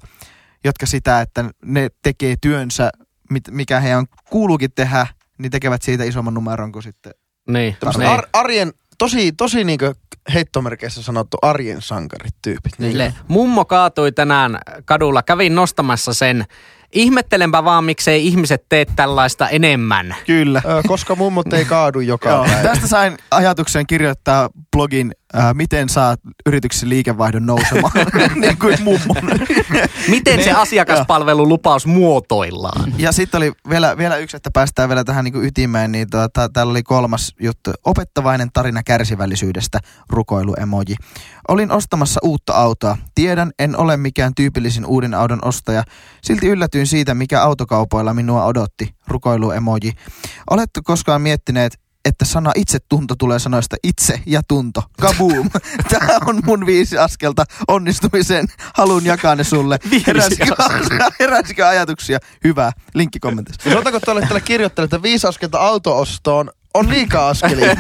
[0.65, 2.91] jotka sitä, että ne tekee työnsä,
[3.31, 5.07] mit- mikä heidän kuuluukin tehdä,
[5.39, 7.13] niin tekevät siitä isomman numeron kuin sitten.
[7.51, 8.11] niin, Tämmöset niin.
[8.11, 9.95] ar- arjen, tosi, tosi niinkö
[10.35, 12.73] heittomerkeissä sanottu arjen sankarit tyypit.
[12.79, 13.15] Niin.
[13.29, 16.45] Mummo kaatui tänään kadulla, kävin nostamassa sen.
[16.93, 20.15] Ihmettelenpä vaan, miksei ihmiset tee tällaista enemmän.
[20.27, 20.63] Kyllä.
[20.65, 22.63] Ö, koska mummot ei kaadu joka päivä.
[22.69, 27.93] tästä sain ajatuksen kirjoittaa blogin, äh, miten saat yrityksen liikevaihdon nousemaan,
[28.41, 29.17] niin kuin mummon.
[30.09, 32.95] Miten se asiakaspalvelulupaus muotoillaan?
[32.99, 36.71] Ja sitten oli vielä, vielä yksi, että päästään vielä tähän niin ytimeen, niin tuota, täällä
[36.71, 37.73] oli kolmas juttu.
[37.85, 39.79] Opettavainen tarina kärsivällisyydestä,
[40.11, 40.97] rukoiluemoji.
[41.49, 42.99] Olin ostamassa uutta autoa.
[43.15, 45.83] Tiedän, en ole mikään tyypillisin uuden auton ostaja.
[46.23, 49.93] Silti yllätyin siitä, mikä autokaupoilla minua odotti, rukoiluemoji.
[50.51, 54.83] Oletko koskaan miettineet, että sana itsetunto tulee sanoista itse ja tunto.
[55.01, 55.51] Kaboom!
[55.91, 58.47] Tämä on mun viisi askelta onnistumiseen.
[58.75, 59.79] Haluan jakaa ne sulle.
[60.07, 60.47] Heräsikö,
[61.21, 62.19] heräsikö ajatuksia?
[62.45, 62.73] Hyvä.
[62.95, 63.71] Linkki kommentissa.
[63.71, 67.77] Sanotaanko olette kirjoittaneet, että viisi askelta autoostoon on liikaa askelia.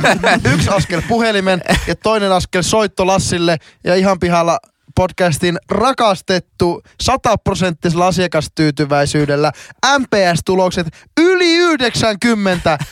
[0.55, 4.59] Yksi askel puhelimen ja toinen askel soitto Lassille ja ihan pihalla
[4.95, 9.53] podcastin rakastettu sataprosenttisella asiakastyytyväisyydellä
[9.99, 10.87] MPS-tulokset
[11.21, 12.85] yli 90 A-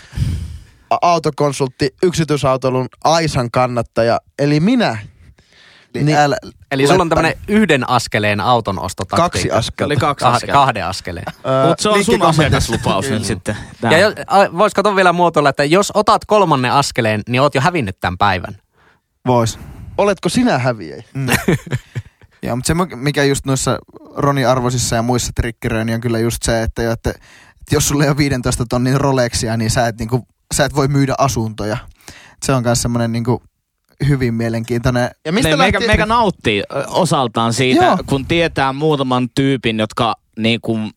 [1.02, 4.98] autokonsultti yksityisautoilun Aisan kannattaja, eli minä.
[5.94, 6.18] Niin, Niin.
[6.18, 6.36] älä,
[6.70, 9.30] Eli sulla on tämmönen yhden askeleen auton ostotaktiikka.
[9.30, 9.86] Kaksi askelta.
[9.86, 10.52] Oli kaksi Kah- askelta.
[10.52, 11.26] kahden askeleen.
[11.68, 13.56] Mutta se on sun asiakaslupaus nyt sitten.
[13.80, 13.92] Tää.
[13.92, 14.14] Ja jos,
[14.58, 18.56] vois kato vielä muotoilla, että jos otat kolmannen askeleen, niin oot jo hävinnyt tämän päivän.
[19.26, 19.58] vois.
[19.98, 21.02] Oletko sinä häviäjä?
[21.14, 21.26] Mm.
[22.42, 23.78] Joo, mutta se mikä just noissa
[24.16, 27.88] Roni Arvosissa ja muissa trikkeröissä, niin on kyllä just se, että, jo, että, että jos
[27.88, 31.76] sulla ei ole 15 tonnin Rolexia, niin sä et, niinku, sä et voi myydä asuntoja.
[32.44, 33.42] Se on myös semmoinen niinku,
[34.08, 35.10] hyvin mielenkiintoinen.
[35.24, 35.86] Ja Mistä mistä meikä, lähti...
[35.86, 37.98] meikä nauttii osaltaan siitä, Joo.
[38.06, 40.90] Kun tietää muutaman tyypin, jotka niin kuin,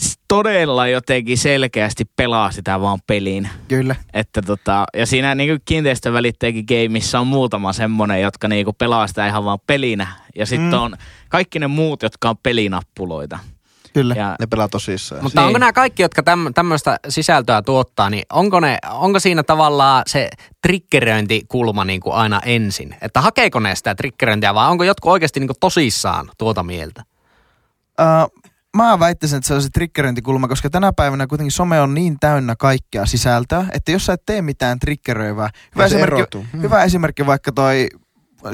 [0.00, 3.48] s- todella jotenkin selkeästi pelaa sitä vaan peliin.
[3.68, 3.96] Kyllä.
[4.12, 9.26] Että tota, ja siinä niin kiinteistövälittäjäkin gameissa on muutama semmonen, jotka niin kuin pelaa sitä
[9.26, 10.06] ihan vaan pelinä.
[10.36, 10.82] Ja sitten mm.
[10.82, 10.96] on
[11.28, 13.38] kaikki ne muut, jotka on pelinappuloita.
[13.96, 14.14] Kyllä.
[14.14, 15.22] Ja Ne pelaa tosissaan.
[15.22, 15.46] Mutta Niin.
[15.46, 20.28] onko nämä kaikki, jotka täm, tämmöistä sisältöä tuottaa, niin onko, ne, onko siinä tavallaan se
[20.62, 22.96] triggeröintikulma niin kuin aina ensin?
[23.02, 27.02] Että hakeeko ne sitä triggeröintiä vai onko jotkut oikeasti niin kuin tosissaan tuota mieltä?
[28.00, 28.42] Uh,
[28.76, 32.56] mä väittäisin, että se on se triggeröintikulma, koska tänä päivänä kuitenkin some on niin täynnä
[32.58, 35.50] kaikkea sisältöä, että jos sä et tee mitään triggeröivää.
[35.74, 36.46] Hyvä, esimerkki, erotuu.
[36.52, 36.60] Mm.
[36.60, 37.88] hyvä esimerkki vaikka toi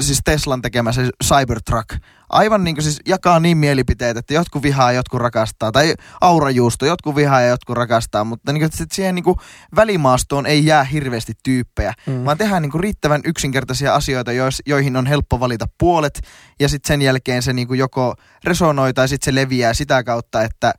[0.01, 1.89] siis Teslan tekemä se Cybertruck.
[2.29, 5.71] Aivan niin kuin siis jakaa niin mielipiteet, että jotkut vihaa ja jotkut rakastaa.
[5.71, 8.23] Tai aurajuusto, jotkut vihaa ja jotkut rakastaa.
[8.23, 9.37] Mutta niin kuin, että siihen niin kuin
[9.75, 11.93] välimaastoon ei jää hirveästi tyyppejä.
[12.07, 12.25] Mm.
[12.25, 16.21] Vaan tehdään niin kuin riittävän yksinkertaisia asioita, jois, joihin on helppo valita puolet.
[16.59, 20.41] Ja sitten sen jälkeen se niin kuin joko resonoi tai sitten se leviää sitä kautta,
[20.41, 20.73] että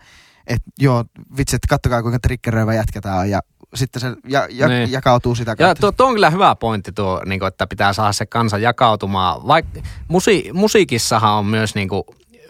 [0.46, 1.04] et, joo,
[1.36, 3.30] vitsi, että kattokaa kuinka triggeröivä jätkä tää on.
[3.30, 3.40] Ja
[3.74, 4.92] sitten se ja, ja, Niin.
[4.92, 5.80] jakautuu sitä Ja kautta.
[5.80, 9.46] tuo, tuo on kyllä hyvä pointti tuo, niin kuin, että pitää saada se kansa jakautumaan.
[9.46, 12.02] Vaikka musi, musiikissahan on myös niin kuin,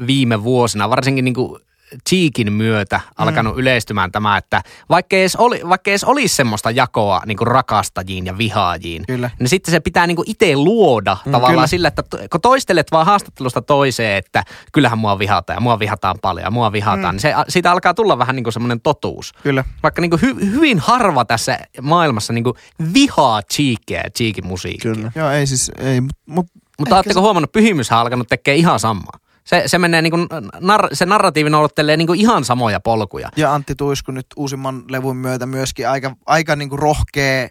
[0.07, 1.61] viime vuosina, varsinkin niin kuin,
[2.09, 3.61] Cheekin myötä alkanut mm.
[3.61, 8.39] yleistymään tämä, että vaikka edes, oli, vaikka edes olisi semmoista jakoa niin kuin rakastajiin ja
[8.39, 9.31] vihaajiin, Kyllä.
[9.39, 11.67] niin sitten se pitää niin kuin itse luoda mm, tavallaan kyllä.
[11.67, 16.45] sillä, että kun toistelet vaan haastattelusta toiseen, että kyllähän mua vihataan ja mua vihataan paljon
[16.45, 17.11] ja mua vihataan, mm.
[17.11, 19.33] niin se, siitä alkaa tulla vähän niin kuin semmoinen totuus.
[19.43, 19.65] Kyllä.
[19.83, 22.55] Vaikka niin kuin hy, hyvin harva tässä maailmassa niin kuin
[22.95, 24.95] vihaa Cheekia ja Cheekin musiikkia.
[24.95, 25.13] Kyllä.
[25.15, 26.47] Joo, ei siis, ei, mut, mut
[26.79, 29.19] Mutta oletteko huomannut, pyhimyshän on alkanut tekemään ihan samaa.
[29.45, 30.27] Se, se menee niin kuin,
[30.61, 33.29] nar, se narratiivi noudattelee niin kuin ihan samoja polkuja.
[33.37, 37.49] Ja Antti Tuisku nyt uusimman levun myötä myöskin aika, aika niinku rohkea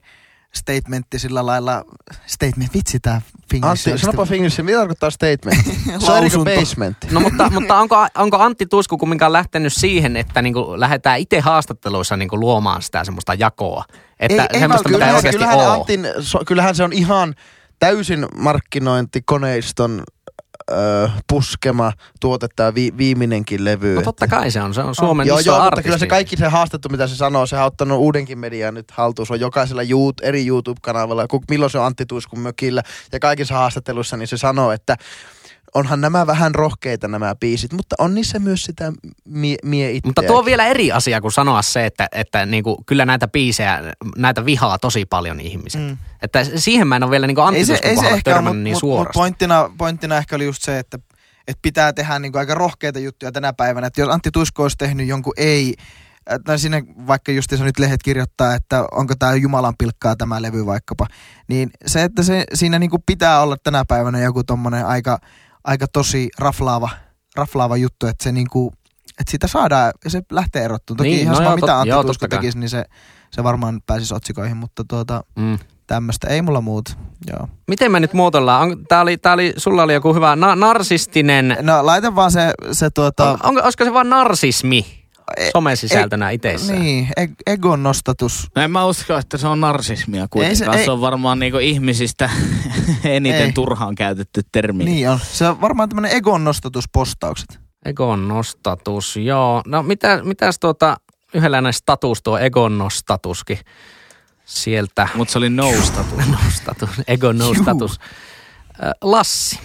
[0.53, 1.83] statementti sillä lailla,
[2.25, 3.87] statement, vitsi tää fingers.
[3.87, 5.65] Antti, sanopa fingers, mitä tarkoittaa statement?
[5.65, 6.51] Se on kuin Lausunto.
[6.59, 6.97] basement.
[7.11, 12.17] No mutta, mutta onko, onko Antti Tuisku kumminkaan lähtenyt siihen, että niinku lähdetään itse haastatteluissa
[12.17, 13.83] niinku luomaan sitä semmoista jakoa?
[14.19, 15.67] Että ei, semmoista, vaan mitä ei kyllähän, oikeasti kyllähän, ole.
[15.67, 17.35] Antin, so, kyllähän se on ihan
[17.79, 20.03] täysin markkinointikoneiston
[20.71, 23.95] ö, puskema tuote tämä vi, viiminenkin levy.
[23.95, 25.83] No totta kai se on, se on Suomen joo, iso joo, mutta artisti.
[25.83, 29.27] kyllä se kaikki se haastattu, mitä se sanoo, se on ottanut uudenkin median nyt haltuun.
[29.27, 34.17] Se on jokaisella you, eri YouTube-kanavalla, milloin se on Antti Tuiskun mökillä ja kaikissa haastatteluissa,
[34.17, 34.97] niin se sanoo, että
[35.73, 38.93] onhan nämä vähän rohkeita nämä biisit, mutta on niissä myös sitä
[39.25, 40.07] mie, mie itseäkin.
[40.09, 43.93] Mutta tuo on vielä eri asia kuin sanoa se, että, että niinku, kyllä näitä biisejä,
[44.17, 45.81] näitä vihaa tosi paljon ihmiset.
[45.81, 45.97] Mm.
[46.21, 48.63] Että siihen mä en ole vielä niinku Antti ei se, ei se ehkä mutta niin
[48.63, 49.13] mut, mut suorasti.
[49.13, 50.99] pointtina, pointtina ehkä oli just se, että
[51.47, 53.87] et pitää tehdä niinku aika rohkeita juttuja tänä päivänä.
[53.87, 55.73] Että jos Antti Tuisko olisi tehnyt jonkun ei,
[56.45, 60.65] tai siinä vaikka just se nyt lehdet kirjoittaa, että onko tämä Jumalan pilkkaa tämä levy
[60.65, 61.07] vaikkapa,
[61.47, 65.19] niin se, että se, siinä niinku pitää olla tänä päivänä joku tommonen aika,
[65.63, 66.89] aika tosi raflaava,
[67.35, 68.73] raflaava juttu, että se niinku,
[69.19, 70.97] että siitä saadaan, ja se lähtee erottumaan.
[70.97, 72.29] Toki Niin, ihan no sama joo, mitä Antti joo, kai.
[72.29, 72.85] tekisi, niin se,
[73.31, 75.59] se varmaan pääsisi otsikoihin, mutta tuota, Mm.
[75.87, 76.93] tämmöistä ei mulla muuta.
[77.31, 77.47] Joo.
[77.67, 78.61] Miten me nyt muotoillaan?
[78.71, 81.57] On, tää oli, tää oli, sulla oli joku hyvä na- narsistinen...
[81.61, 83.31] No laita vaan se, se tuota...
[83.31, 85.02] On, onko, olisiko se vaan narsismi
[85.53, 86.79] somesisältönä itsessään?
[86.81, 88.47] Niin, e- egon nostatus.
[88.55, 90.57] No en mä usko, että se on narsismia kuitenkaan.
[90.57, 92.29] se- se, ei- se on varmaan niinku ihmisistä
[93.03, 93.51] eniten Ei.
[93.51, 94.83] turhaan käytetty termi.
[94.85, 95.19] Niin on.
[95.19, 97.59] Se on varmaan tämmönen egon nostatuspostaukset.
[97.85, 99.61] Egon nostatus, joo.
[99.67, 100.97] No mitä, mitäs tuota,
[101.33, 103.59] yhdenlainen status tuo egon nostatuskin
[104.45, 105.07] sieltä.
[105.15, 106.27] Mutta se oli noustatus.
[106.45, 107.99] Nostatus, egon nostatus.
[109.01, 109.59] Lassi.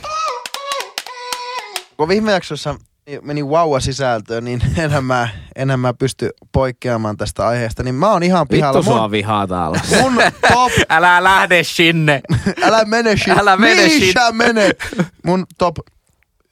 [1.97, 2.75] kun viime jaksossa
[3.23, 8.23] meni vauva sisältöön, niin enhän mä, enhän mä pysty poikkeamaan tästä aiheesta, niin mä oon
[8.23, 8.79] ihan pihalla.
[8.79, 9.81] Vittu Mun, sua vihaa täällä.
[10.01, 10.15] mun
[10.53, 12.21] top, Älä lähde sinne.
[12.67, 13.39] älä mene shit.
[13.39, 14.79] Älä mene sä menet?
[15.25, 15.77] Mun top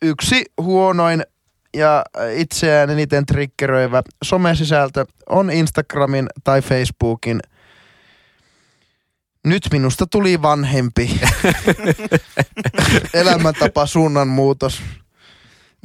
[0.03, 1.23] yksi huonoin
[1.77, 7.40] ja itseään eniten triggeröivä somesisältö on Instagramin tai Facebookin
[9.47, 11.21] nyt minusta tuli vanhempi
[13.14, 14.83] elämäntapa suunnanmuutos.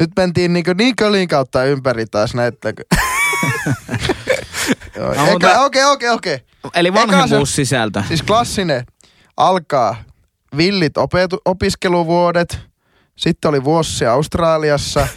[0.01, 2.73] Nyt mentiin niin, niin kölin kautta ympäri taas näitä.
[4.97, 5.33] No,
[5.65, 6.39] Okei, okei, okei.
[6.75, 8.03] Eli Eka se- vanhemmuussisältö.
[8.07, 8.85] Siis klassinen
[9.37, 9.95] alkaa
[10.57, 12.59] villit opetu- opiskeluvuodet,
[13.15, 15.07] sitten oli vuosi Australiassa,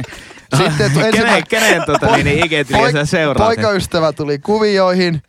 [0.58, 3.48] sitten tu- kenen, ensimmä- kenen tota, Poi- niin, sä seuraat?
[3.48, 5.22] poikaystävä tuli kuvioihin,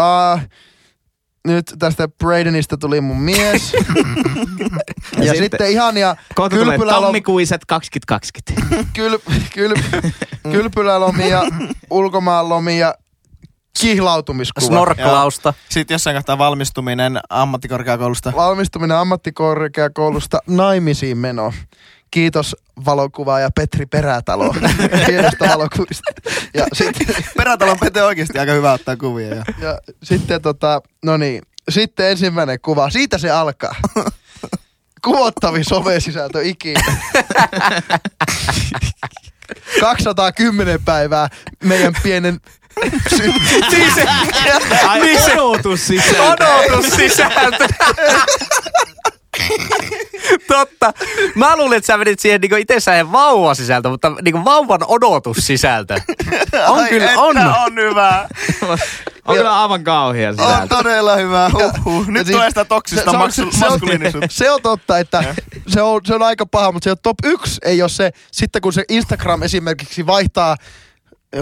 [0.00, 0.40] uh,
[1.46, 3.72] nyt tästä Bradenista tuli mun mies.
[3.72, 3.80] ja,
[5.18, 8.84] Ja ja sitten- sitten ihania Kohta tulee kylpylälom- tammikuiset 2020.
[8.92, 9.18] kyl,
[9.54, 9.74] kyl,
[10.52, 11.42] kylpylälomia,
[11.90, 12.94] ulkomaanlomia,
[13.80, 14.66] kihlautumiskuva.
[14.66, 15.54] Snorklausta.
[15.68, 18.32] Sitten jossain kohtaa valmistuminen ammattikorkeakoulusta.
[18.36, 21.52] Valmistuminen ammattikorkeakoulusta naimisiin meno.
[22.10, 24.54] Kiitos valokuvaaja Petri Perätalo
[25.08, 26.12] hienosta valokuvista.
[26.54, 29.34] Ja sitten, Perätalon Pete oikeasti aika hyvä ottaa kuvia.
[29.34, 29.44] Ja.
[29.58, 33.74] ja sitten tota, no niin, sitten ensimmäinen kuva, siitä se alkaa.
[35.04, 36.80] Kuvottavin somesisältö ikinä.
[39.80, 41.28] 210 päivää
[41.64, 42.40] meidän pienen
[43.70, 44.06] Niin se,
[44.86, 46.44] Ai niin se odotus sisältö.
[50.48, 50.92] Totta.
[51.34, 55.94] Mä luulin, että sä menit siihen niinku itse siihen vauvan sisältö, mutta niinku vauvan odotussisältö.
[56.68, 57.36] On kyllä, on.
[57.38, 58.28] on hyvä.
[59.26, 60.74] On kyllä aivan kauhia On sisältö.
[60.76, 61.50] todella hyvä.
[61.52, 62.06] Huhhuh.
[62.08, 64.26] Nyt siis- tulee sitä toksista se, on- maksu- se, on- maskuliinisuutta.
[64.30, 65.34] se on totta, että
[65.68, 68.62] se on, se on aika paha, mutta se on top yksi ei ole se, sitten
[68.62, 70.56] kun se Instagram esimerkiksi vaihtaa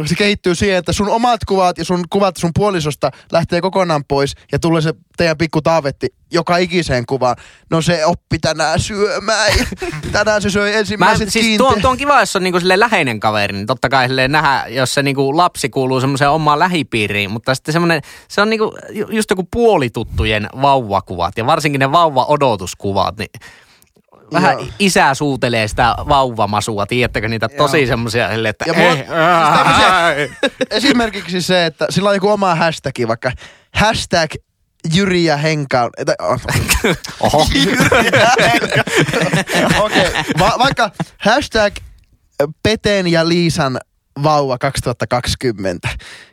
[0.06, 4.34] se kehittyy siihen, että sun omat kuvat ja sun kuvat sun puolisosta lähtee kokonaan pois
[4.52, 7.36] ja tulee se teidän pikku taavetti joka ikiseen kuvaan.
[7.70, 9.52] No se oppi tänään syömään
[10.12, 13.20] tänään se söi Mä, ensimmäiset siis kiinte- tuo, tuo on kiva, jos on niinku läheinen
[13.20, 17.72] kaveri, niin totta kai nähdä, jos se niinku lapsi kuuluu semmoiseen omaan lähipiiriin, mutta sitten
[17.72, 23.30] semmoinen, se on niinku ju- just joku puolituttujen vauvakuvat ja varsinkin ne vauva-odotuskuvat, niin
[24.32, 24.66] vähän Joo.
[24.78, 28.92] isä suutelee sitä vauvamasua, tiedättekö niitä tosi semmoisia että Ja mulla-
[30.12, 30.52] eh, siis.
[30.70, 33.32] Esimerkiksi se, että sillä on joku oma hashtag, vaikka
[33.74, 34.30] hashtag
[34.94, 35.90] Jyri ja Henka.
[36.18, 36.40] Oh,
[37.20, 37.38] Oho.
[39.82, 40.22] Okei, okay.
[40.38, 41.74] Va- vaikka hashtag
[42.62, 43.78] Peten ja Liisan
[44.22, 45.88] vauva 2020.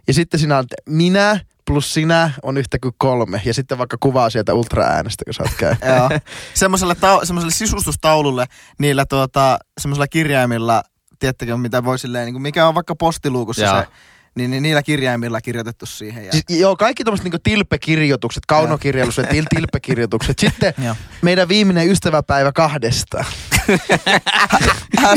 [0.08, 3.42] Ja sitten siinä on minä plus sinä on yhtä kuin kolme.
[3.46, 5.76] Ja sitten vaikka kuvaa sieltä ultraäänestä, kun sä oot käy.
[5.96, 6.10] Joo.
[6.54, 8.46] Semmoiselle, tau- semmoiselle sisustustaululle
[8.80, 10.84] niillä tuota, semmoisella kirjaimilla,
[11.20, 13.80] tiedättekö mitä voi silleen, niin kuin mikä on vaikka postiluukussa Joo.
[13.82, 13.88] se,
[14.36, 16.26] niin, niin niillä kirjaimilla kirjoitettu siihen.
[16.26, 16.32] Ja...
[16.32, 20.40] Siis, joo, kaikki tämmöiset niinku tilpekirjoitukset, kaunokirjallisuudet, til, tilpekirjoitukset.
[20.40, 20.74] Sitten
[21.22, 23.26] meidän viimeinen ystäväpäivä kahdesta.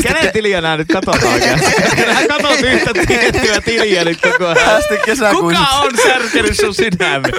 [0.03, 1.39] Kenen tiliä nää nyt katsotaan?
[2.07, 4.81] Nää katot yhtä tiettyä tiliä nyt koko ajan.
[5.39, 7.31] Kuka on särkenyt sun sydämen?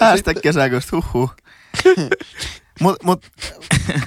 [0.00, 1.34] Hashtag kesäkuiset, huhhuh.
[2.80, 3.26] mut, mut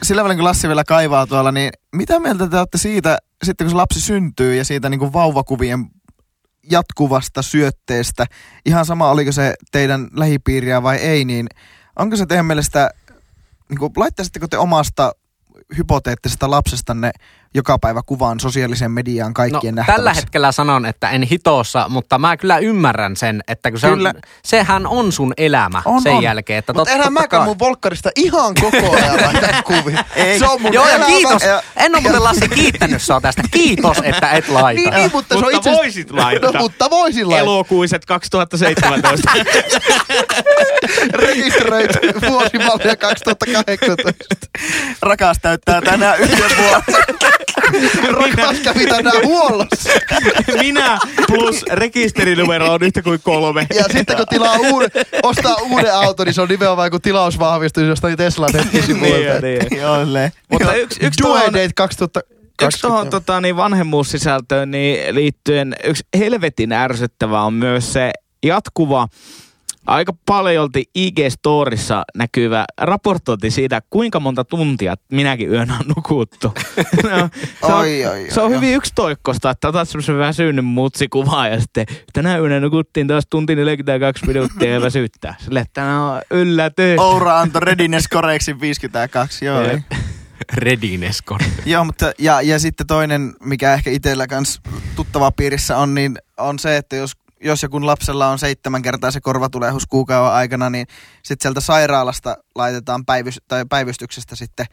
[0.04, 3.72] sillä välin kun Lassi vielä kaivaa tuolla, niin mitä mieltä te olette siitä, sitten kun
[3.72, 5.86] se lapsi syntyy ja siitä niin kuin vauvakuvien
[6.72, 8.26] jatkuvasta syötteestä,
[8.66, 11.48] ihan sama oliko se teidän lähipiiriä vai ei, niin
[11.96, 12.90] onko se teidän mielestä,
[13.70, 15.12] niin kuin, laittaisitteko te omasta
[15.78, 17.12] hypoteettisesta lapsestanne
[17.56, 20.22] joka päivä kuvaan sosiaaliseen mediaan No, kaikkien tällä nähtäväksi?
[20.22, 24.10] hetkellä sanon, että en hitossa, mutta mä kyllä ymmärrän sen, että kun se Kyllä.
[24.16, 26.24] on, sehän on sun elämä On, sen on.
[26.24, 26.60] jälkeen.
[26.60, 30.04] Että Mutta tot- enhän mäkään mun volkkarista ihan koko ajan laita kuvia.
[30.16, 30.40] Ei.
[30.40, 31.06] Se on mun Joo, ja elämä.
[31.06, 31.44] kiitos.
[31.44, 33.42] Ja- En ole muuten Lassi kiittänyt sua tästä.
[33.52, 34.82] Kiitos, että et laita.
[34.82, 36.52] Niin, niin, mutta, se on Mutta itse voisit laittaa.
[36.52, 37.44] No, mutta voisin laittaa.
[37.44, 39.32] Elokuiset 2017.
[41.14, 44.48] Rekisteröity vuosimallia 2018.
[45.02, 46.84] Rakas täyttää tänään yhden vuoden.
[48.12, 49.90] Rakas kävi tänään huollossa.
[50.60, 53.68] Minä plus rekisterinumero on yhtä kuin kolme.
[53.76, 54.90] Ja sitten kun tilaa uuden,
[55.24, 59.42] ostaa uuden auton, niin se on nimenomaan kuin tilausvahvistus jostain Teslan nettisivuilta.
[59.42, 59.60] niin,
[60.14, 60.32] niin.
[60.52, 62.22] Mutta yksi, yksi tuohon, date 2000.
[62.62, 68.12] yksi tuohon tota, niin vanhemmuussisältöön niin liittyen yksi helvetin ärsyttävä on myös se
[68.44, 69.08] jatkuva
[69.90, 76.54] aika paljolti IG-storissa näkyvä raportointi siitä, kuinka monta tuntia minäkin yönä on nukuttu.
[77.04, 81.48] no, se, on, Oi, oi, se on oi, hyvin yksitoikkoista, että otat semmoisen väsynyt mutsikuvaa
[81.48, 85.36] ja sitten tänä yönä nukuttiin taas tunti 42 minuuttia ja väsyttää.
[85.40, 87.00] Sille, että tänään on yllätys.
[87.00, 89.64] Oura antoi readiness koreksi 52, joo.
[90.54, 91.40] Redineskon.
[91.66, 94.62] Joo, mutta ja, ja sitten toinen, mikä ehkä itsellä kans
[94.96, 97.12] tuttava piirissä on, niin on se, että jos,
[97.44, 100.88] jos ja kun lapsella on seitsemän kertaa se korvatulehus kuukauden aikana, niin
[101.24, 104.66] sitten sieltä sairaalasta laitetaan päivys, tai päivystyksestä sitten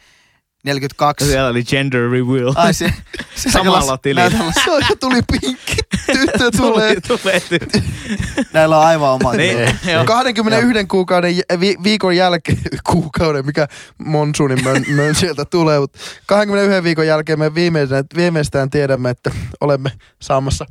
[0.66, 1.26] 42.
[1.26, 2.52] Siellä oli gender reveal.
[2.55, 2.92] Ai se,
[3.35, 4.31] se Samalla tilillä.
[4.64, 5.76] Se on, tuli pinkki.
[6.07, 7.00] Tyttö tulee.
[7.00, 7.81] tulee tyttö.
[8.52, 9.79] näillä on aivan oma Niin, niin.
[9.92, 10.05] joo.
[10.05, 17.07] 21 kuukauden, vi, viikon jälkeen, kuukauden, mikä monsuunin mön, mön sieltä tulee, mutta 21 viikon
[17.07, 19.90] jälkeen me viimeistään, viimeistään tiedämme, että olemme
[20.22, 20.66] saamassa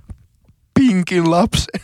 [0.79, 1.81] pinkin lapsen.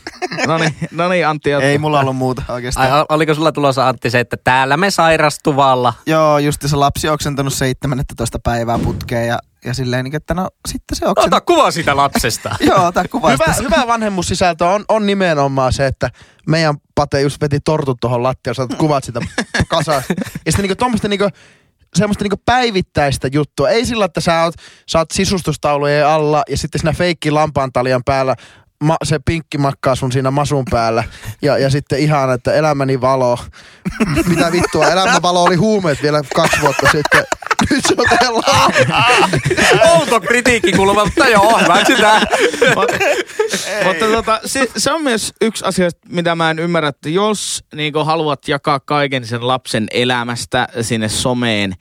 [0.47, 1.65] No niin, no niin Antti, jatka.
[1.67, 2.93] Ei mulla ollut muuta oikeastaan.
[2.93, 5.93] Ai, oliko sulla tulossa Antti se, että täällä me sairastuvalla?
[6.05, 10.97] Joo, just se lapsi oksentanut 17 päivää putkeen ja, ja silleen, niin, että no sitten
[10.97, 11.41] se Ota oksentaa.
[11.41, 12.55] kuva siitä lapsesta.
[12.69, 13.29] Joo, ota kuva.
[13.29, 13.63] Hyvä, sitä.
[13.63, 16.09] hyvä vanhemmuussisältö on, on nimenomaan se, että
[16.47, 19.19] meidän Pate just veti tortut tuohon lattiaan, saatat kuvat sitä
[19.67, 20.13] kasasta.
[20.45, 21.29] Ja sitten niinku tuommoista niinku,
[21.95, 23.69] semmoista niinku päivittäistä juttua.
[23.69, 24.53] Ei sillä, että sä oot,
[24.89, 28.35] sä oot sisustustaulujen alla ja sitten siinä feikki lampaantaljan päällä
[28.81, 31.03] ma, se pinkki makkaa sun siinä masun päällä.
[31.41, 33.39] Ja, ja sitten ihan, että elämäni valo.
[34.27, 37.23] Mitä vittua, elämän valo oli huumeet vielä kaksi vuotta sitten.
[37.69, 38.41] Nyt se on täällä.
[39.91, 42.27] Outo kritiikki kuulemma, mutta joo, hyväksytään.
[43.83, 47.93] Mutta tota, se, se on myös yksi asia, mitä mä en ymmärrä, että jos niin
[48.05, 51.75] haluat jakaa kaiken sen lapsen elämästä sinne someen,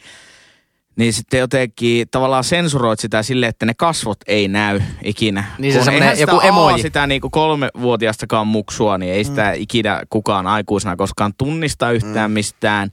[0.97, 5.45] niin sitten jotenkin tavallaan sensuroit sitä sille, että ne kasvot ei näy ikinä.
[5.59, 6.83] Niin se semmoinen sitä joku emoji.
[6.83, 9.63] sitä niinku kolmevuotiastakaan muksua, niin ei sitä mm.
[9.63, 12.35] ikinä kukaan aikuisena koskaan tunnista yhtään mm.
[12.35, 12.91] mistään.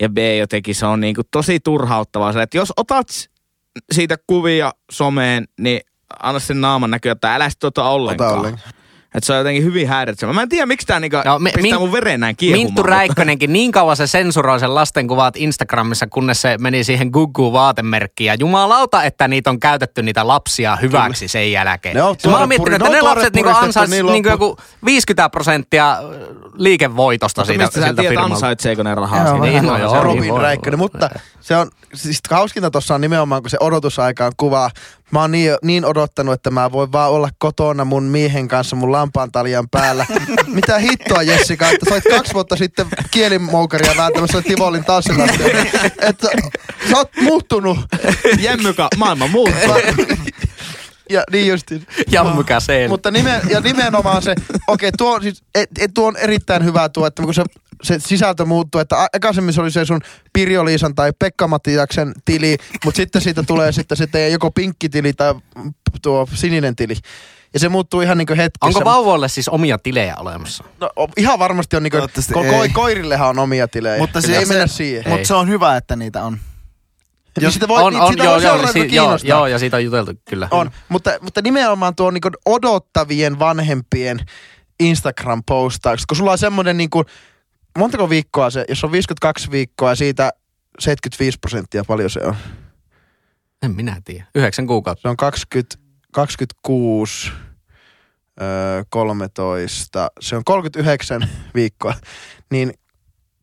[0.00, 2.32] Ja B jotenkin se on niinku tosi turhauttavaa.
[2.32, 3.08] Se, että jos otat
[3.92, 5.80] siitä kuvia someen, niin
[6.22, 8.38] anna sen naaman näkyä, että älä sitten ota ollenkaan.
[8.38, 8.72] ollenkaan.
[9.14, 10.32] Että se on jotenkin hyvin häiritsevä.
[10.32, 12.66] Mä en tiedä, miksi tää niinku Joo, me- pistää Min- mun veren näin kiehumaan.
[12.66, 18.26] Minttu Räikkönenkin, niin kauan se sensuroi sen lastenkuvat Instagramissa, kunnes se meni siihen Gugu vaatemerkkiin.
[18.26, 21.96] Ja jumalauta, että niitä on käytetty niitä lapsia hyväksi sen jälkeen.
[21.96, 25.28] Ne on mä oon miettinyt, että ne ne lapset niinku ansais niin niinku joku 50
[25.30, 25.96] prosenttia
[26.54, 28.34] liikevoitosta Mutta siitä, mistä sä siltä tiedät, firmalta.
[28.34, 29.40] ansaitseeko ne rahaa Joo, siitä?
[29.40, 29.52] vähän.
[29.54, 33.42] Niin, no joo, Robin niin voi- Räikkönen, mutta se on, siis hauskinta tuossa on nimenomaan,
[33.42, 34.70] kun se odotusaika on kuvaa.
[35.10, 38.92] Mä oon niin, niin odottanut, että mä voin vaan olla kotona mun miehen kanssa mun
[38.92, 40.06] lampaantaljan päällä.
[40.46, 45.24] Mitä hittoa Jessica, että sä kaksi vuotta sitten kielimoukaria vääntämässä Tivolin tassilla.
[46.08, 46.28] Että
[46.90, 47.78] sä oot muuttunut.
[48.38, 49.74] Jemmyka, maailma muuttuu.
[51.10, 51.86] Ja niin justiin.
[52.10, 52.88] Jammykä seel.
[52.88, 54.34] Mutta nime, ja nimenomaan se,
[54.68, 57.44] okei, tuo, on siis, et, et, tuo on erittäin hyvä tuo, että kun se,
[57.82, 60.00] se sisältö muuttuu, että aikaisemmin se oli se sun
[60.32, 65.12] Pirjo Liisan tai Pekka Mattiaksen tili, mutta sitten siitä tulee sitten se teidän joko pinkkitili
[65.12, 65.34] tai
[66.02, 66.94] tuo sininen tili.
[67.54, 68.66] Ja se muuttuu ihan niin kuin hetkessä.
[68.78, 70.64] Onko vauvoille siis omia tilejä olemassa?
[70.80, 72.68] No, ihan varmasti on niin kuin, ko- ei.
[72.68, 73.98] ko- koirillehan on omia tilejä.
[73.98, 75.08] Mutta se- se, ei se- mennä siihen.
[75.12, 76.38] Mutta se on hyvä, että niitä on.
[77.40, 80.12] Ja sitä voi, on, on, sitä joo, joo, si- joo, joo, ja siitä on juteltu
[80.24, 80.48] kyllä.
[80.50, 84.18] On, mutta, mutta nimenomaan tuo niin odottavien vanhempien
[84.82, 87.04] Instagram-postaukset, kun sulla on semmoinen niin kuin,
[87.78, 90.30] montako viikkoa se, jos on 52 viikkoa ja siitä
[90.78, 92.36] 75 prosenttia, paljon se on?
[93.62, 94.24] En minä tiedä.
[94.34, 95.02] Yhdeksän kuukautta.
[95.02, 95.76] Se on 20,
[96.12, 97.30] 26,
[98.42, 101.94] öö, 13, se on 39 viikkoa,
[102.50, 102.72] niin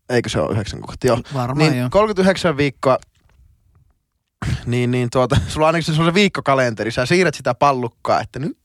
[0.10, 1.08] eikö se ole 9 kuukautta?
[1.08, 1.20] Joo.
[1.34, 1.90] Varmaan Niin joo.
[1.92, 2.98] 39 viikkoa,
[4.66, 8.58] niin, niin tuota, sulla on ainakin se, viikkokalenteri, sä siirrät sitä pallukkaa, että nyt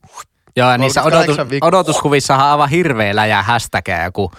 [0.56, 4.32] Joo, niissä 38 odotus, odotuskuvissahan on aivan hirveä läjä hashtagia, joku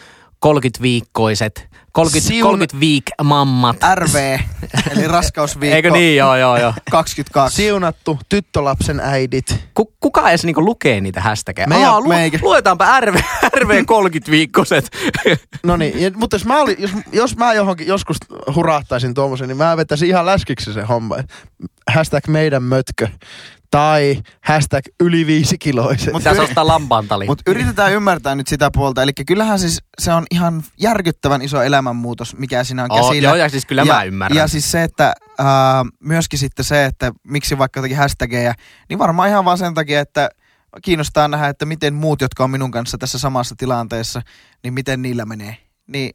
[0.46, 1.67] 30-viikkoiset,
[1.98, 3.78] 30, Siun- 30 week mammat.
[3.96, 4.40] RV,
[4.92, 6.18] eli raskausviikko Eikö niin?
[6.18, 6.74] Joo, joo, joo.
[6.92, 7.56] 22.
[7.56, 9.60] siunattu tyttölapsen äidit.
[9.74, 11.68] Ku, kuka edes niinku lukee niitä hashtageja?
[11.68, 12.40] Meidän- Aa, lu, meikä.
[12.42, 13.16] luetaanpa RV,
[13.56, 14.90] RV 30 viikkoset.
[15.64, 18.18] No niin, mutta jos mä, oli, jos, jos mä johonkin joskus
[18.56, 21.16] hurahtaisin tuommoisen, niin mä vetäisin ihan läskiksi se homma.
[21.94, 23.08] Hashtag meidän mötkö.
[23.72, 26.14] Tai hashtag yli viisi kiloiset.
[26.14, 27.26] Mutta tässä ostaa lampaantali.
[27.26, 29.04] Mutta yritetään ymmärtää nyt sitä puolta.
[29.04, 33.28] Eli kyllähän siis se on ihan järkyttävän iso elämänmuutos, mikä siinä on käsillä.
[33.28, 34.38] joo, ja siis kyllä ja, mä ymmärrän.
[34.38, 35.46] Ja siis se, että äh,
[36.00, 38.54] myöskin sitten se, että miksi vaikka jotakin hashtageja,
[38.90, 40.30] niin varmaan ihan vaan sen takia, että
[40.84, 44.22] kiinnostaa nähdä, että miten muut, jotka on minun kanssa tässä samassa tilanteessa,
[44.64, 45.58] niin miten niillä menee.
[45.88, 46.12] Niin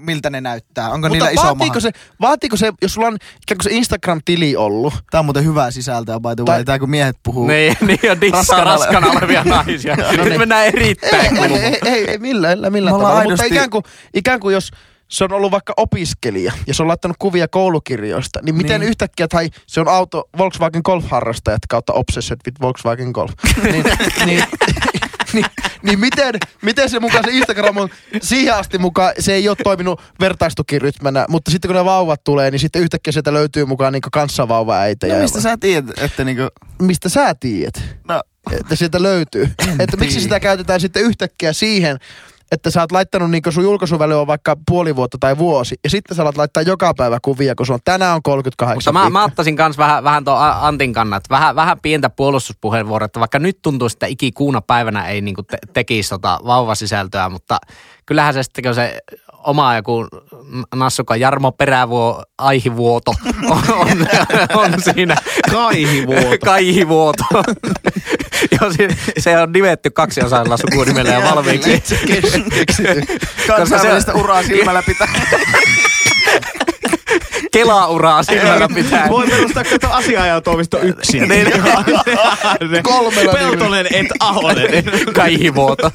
[0.00, 0.84] miltä ne näyttää?
[0.90, 1.80] Onko Mutta niillä iso vaatiiko maha?
[1.80, 1.90] se,
[2.20, 6.20] vaatiiko se, jos sulla on ikään kuin se Instagram-tili ollut, Tämä on muuten hyvää sisältöä,
[6.20, 6.64] by the way.
[6.64, 7.46] Tämä kun miehet puhuu.
[7.46, 9.96] Niin, niin on dissaa raskana olevia naisia.
[9.96, 10.38] No Nyt niin.
[10.38, 13.30] mennään ei, erittäin ei, ei, ei, ei, millään, ei millään Me ollaan tavalla.
[13.30, 13.84] Mutta aidosti- ikään kuin,
[14.14, 14.70] ikään kuin jos
[15.08, 18.88] se on ollut vaikka opiskelija ja se on laittanut kuvia koulukirjoista, niin miten Niin.
[18.88, 23.32] yhtäkkiä, tai se on auto Volkswagen Golf-harrastajat kautta Obsessed with Volkswagen Golf,
[23.72, 23.84] niin,
[24.26, 24.44] niin,
[25.34, 25.46] niin,
[25.82, 27.88] niin miten, miten se mukaan se Instagram on
[28.22, 32.58] siihen asti mukaan, se ei ole toiminut vertaistukirytmänä, mutta sitten kun ne vauvat tulee, niin
[32.58, 35.14] sitten yhtäkkiä sieltä löytyy mukaan niin kanssavauva äitejä.
[35.14, 36.48] No mistä sä tiedät, että niinku...
[36.82, 37.82] mistä sä tiedät?
[38.08, 39.48] No, että sieltä löytyy.
[39.78, 41.98] että miksi sitä käytetään sitten yhtäkkiä siihen,
[42.52, 46.16] että sä oot laittanut niin sun julkaisuväli on vaikka puoli vuotta tai vuosi, ja sitten
[46.16, 49.24] sä alat laittaa joka päivä kuvia, kun se on tänään on 38 Mutta mä, mä
[49.24, 53.86] ottaisin kans vähän, vähän tuon Antin kannat, vähän, vähän pientä puolustuspuheenvuoroa, että vaikka nyt tuntuu,
[53.86, 57.58] että ikikuuna päivänä ei niinku te, tekisi tota vauvasisältöä, mutta
[58.06, 58.98] kyllähän se sitten, kun se
[59.44, 60.06] oma joku
[60.74, 63.14] nassuka Jarmo Perävuo aihivuoto
[63.50, 63.88] on, on,
[64.54, 65.16] on siinä.
[65.50, 66.38] Kaihivuoto.
[66.44, 67.24] Kaihivuoto.
[68.60, 68.88] Joo, se,
[69.18, 71.82] se on nimetty kaksiosaisella sukunimellä ja valmiiksi.
[73.46, 75.08] Kansainvälistä uraa silmällä pitää.
[77.52, 79.08] Kelauraa silmällä pitää.
[79.08, 81.28] Voi perustaa kato asiaajotoimisto yksin.
[81.28, 81.52] Niin.
[82.82, 84.84] Kolmella Peltonen et Ahonen.
[85.14, 85.90] Kaihivuoto.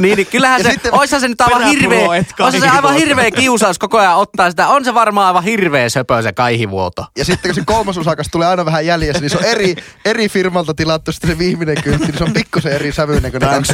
[0.00, 2.08] niin, niin kyllähän Ja se, oishan se nyt aivan hirveä,
[2.40, 4.68] oishan se aivan hirveä kiusaus koko ajan ottaa sitä.
[4.68, 7.06] On se varmaan aivan hirveä söpö se kaihivuoto.
[7.18, 10.28] Ja sitten kun se kolmas osakas tulee aina vähän jäljessä, niin se on eri, eri
[10.28, 13.72] firmalta tilattu sitten se viimeinen kyltti, niin se on pikkusen eri sävyinen kuin ne kaksi.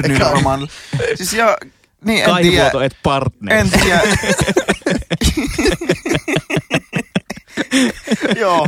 [1.14, 1.56] Siis joo,
[2.04, 2.30] niin en tiedä.
[2.32, 3.54] Kaihivuoto et partner.
[3.54, 4.02] En tiedä.
[8.40, 8.66] joo.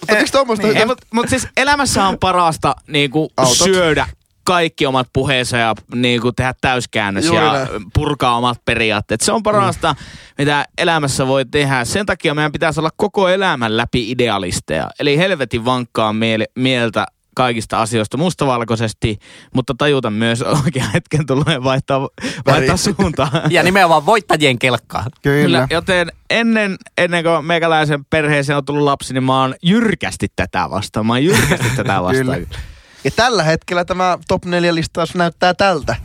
[0.00, 0.68] Mutta eikö tuommoista...
[0.68, 3.56] Ei, mutta mut siis elämässä on parasta niinku Autot.
[3.56, 4.06] syödä
[4.44, 7.68] kaikki omat puheensa ja niinku tehdä täyskäännös Juuri ja näin.
[7.94, 9.20] purkaa omat periaatteet.
[9.20, 9.94] Se on parasta,
[10.38, 11.84] mitä elämässä voi tehdä.
[11.84, 14.90] Sen takia meidän pitäisi olla koko elämän läpi idealisteja.
[15.00, 19.18] Eli helvetin vankkaa miele- mieltä kaikista asioista mustavalkoisesti,
[19.54, 22.08] mutta tajuta myös oikean hetken tulee vaihtaa,
[22.46, 23.30] vaihtaa suuntaa.
[23.50, 25.06] Ja nimenomaan voittajien kelkkaa.
[25.22, 25.44] Kyllä.
[25.44, 30.70] Kyllä, joten ennen, ennen kuin meikäläisen perheeseen on tullut lapsi, niin mä oon jyrkästi tätä
[30.70, 31.06] vastaan.
[31.06, 32.26] Mä oon jyrkästi tätä vastaan.
[32.26, 32.58] Kyllä.
[33.04, 35.96] Ja tällä hetkellä tämä top 4 listaus näyttää tältä.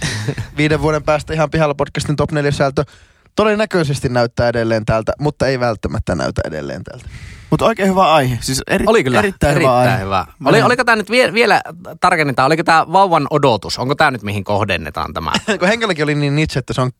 [0.57, 2.83] Viiden vuoden päästä ihan pihalla podcastin top 4 sisältö
[3.35, 7.09] todennäköisesti näyttää edelleen tältä, mutta ei välttämättä näytä edelleen tältä.
[7.49, 8.37] Mutta oikein hyvä aihe.
[8.41, 9.99] Siis eri, Oli kyllä erittäin, hyvä aihe.
[10.03, 10.25] hyvä.
[10.45, 11.61] Oli, oliko tämä nyt vie, vielä
[12.01, 13.79] tarkennetaan, oliko tämä vauvan odotus?
[13.79, 15.31] Onko tämä nyt mihin kohdennetaan tämä?
[15.59, 16.91] Kun henkilökin oli niin itse, että se on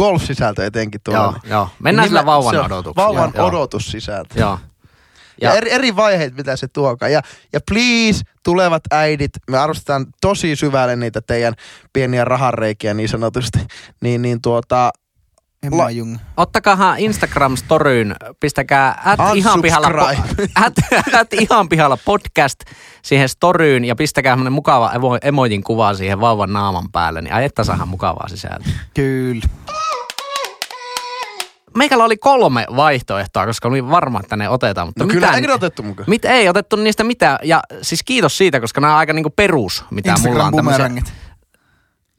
[0.00, 1.20] golf-sisältö etenkin tuolla.
[1.44, 1.68] joo, joo.
[1.82, 3.06] Mennään sillä vauvan odotuksella.
[3.08, 4.40] Vauvan joo, odotussisältö.
[4.40, 4.58] Joo.
[5.40, 7.12] Ja, Ja- eri, eri vaiheet, mitä se tuokaan.
[7.12, 7.20] Ja,
[7.52, 11.54] ja please, tulevat äidit, me arvostetaan tosi syvälle niitä teidän
[11.92, 13.58] pieniä rahareikiä niin sanotusti.
[14.00, 14.90] Niin, niin tuota,
[15.66, 16.16] Emma La- Jung.
[16.36, 20.48] Ottakahan Instagram-storyyn, pistäkää at ihan, pihalla, Unsubscribe.
[20.66, 20.72] at,
[21.20, 22.60] at ihan pihalla podcast
[23.02, 27.44] siihen storyyn ja pistäkää semmonen mukava emo, emojin kuva siihen vauvan naaman päälle, niin ai
[27.44, 28.72] että saadaan mukavaa sisältöä.
[28.94, 29.42] Kyllä.
[31.76, 34.88] Meikällä oli kolme vaihtoehtoa, koska olin varma, että ne otetaan.
[34.88, 36.10] Mutta no kyllä, mitään- ne otettu mukaan?
[36.10, 37.38] Mit, ei otettu niistä mitään.
[37.42, 40.54] Ja siis kiitos siitä, koska nämä on aika niinku perus, mitä mulla on.
[40.56, 41.12] tämmöisiä- Instagram-bumerangit.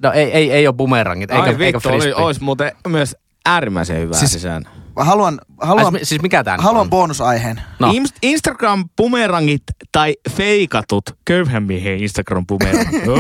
[0.04, 2.24] No ei, ei, ei ole bumerangit, eikä, Ai eikä vittu, oli, frisbee.
[2.26, 3.16] olisi muuten myös
[3.48, 4.64] äärimmäisen hyvä Siis- sisään.
[4.96, 6.90] haluan, Ai, haluan, siis- siis mikä haluan on?
[6.90, 7.62] bonusaiheen.
[7.80, 7.94] No.
[8.22, 13.04] Instagram bumerangit tai feikatut köyhän miehen Instagram bumerangit.
[13.04, 13.16] No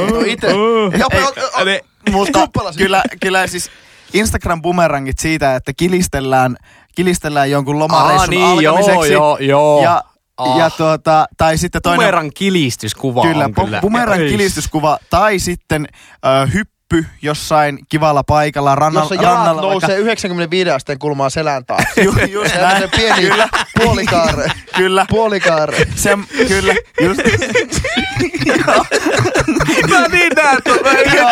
[2.12, 3.72] Mutta kyllä, kyllä siis
[4.14, 6.58] Instagram bumerangit siitä, että kilistellään,
[6.96, 9.14] kilistellään jonkun lomareissun Aa, niin, joo, alkamiseksi.
[9.14, 9.84] joo, joo.
[9.84, 10.04] Ja,
[10.38, 10.58] Ah.
[10.58, 11.98] ja tuota, tai sitten toinen...
[12.00, 13.80] Bumeran kilistyskuva kyllä, on kyllä.
[13.82, 14.30] bumerang Ei.
[14.30, 14.98] kilistyskuva.
[15.10, 15.88] Tai sitten
[16.26, 16.77] ö, hyppy
[17.22, 19.04] jossain kivalla paikalla rannalla.
[19.06, 22.02] Jossa jalat rannalla nousee 95 asteen kulmaa selän taakse.
[22.04, 22.90] Ju, just näin.
[22.96, 24.52] Pieni Kyllä, puolikaare.
[24.78, 25.06] kyllä.
[25.10, 25.88] Puolikaare.
[25.96, 26.18] Se,
[26.48, 27.22] kyllä, just.
[29.90, 30.60] Mä niin näet,
[31.14, 31.30] joo,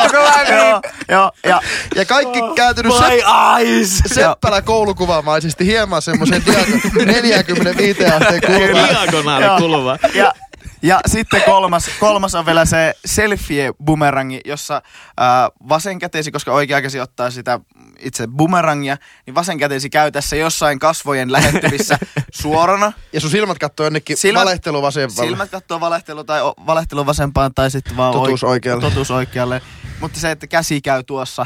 [1.09, 1.61] joo, ja,
[1.95, 3.21] Ja kaikki kääntynyt My
[3.61, 3.99] eyes.
[4.05, 8.89] Seppälä koulukuvamaisesti hieman semmoisen diago- 45 asteen kulmaan.
[8.89, 9.97] Diagonaali kulma.
[10.13, 10.33] ja,
[10.81, 14.81] ja sitten kolmas, kolmas on vielä se selfie bumerangi, jossa
[15.17, 17.59] ää, vasen kätesi, koska oikea käsi ottaa sitä
[17.99, 21.97] itse bumerangia, niin vasen kätesi käy tässä jossain kasvojen lähettyvissä
[22.41, 22.93] suorana.
[23.13, 25.29] Ja sun silmät kattoo jonnekin Silmät- valehtelu vasemmalle.
[25.29, 28.81] Silmät katsoo valehtelu tai o- valehtelu vasempaan tai sitten vaan Totuus oikealle.
[28.81, 29.61] Totuus oikealle.
[29.99, 31.45] Mutta se, että käsi käy tuossa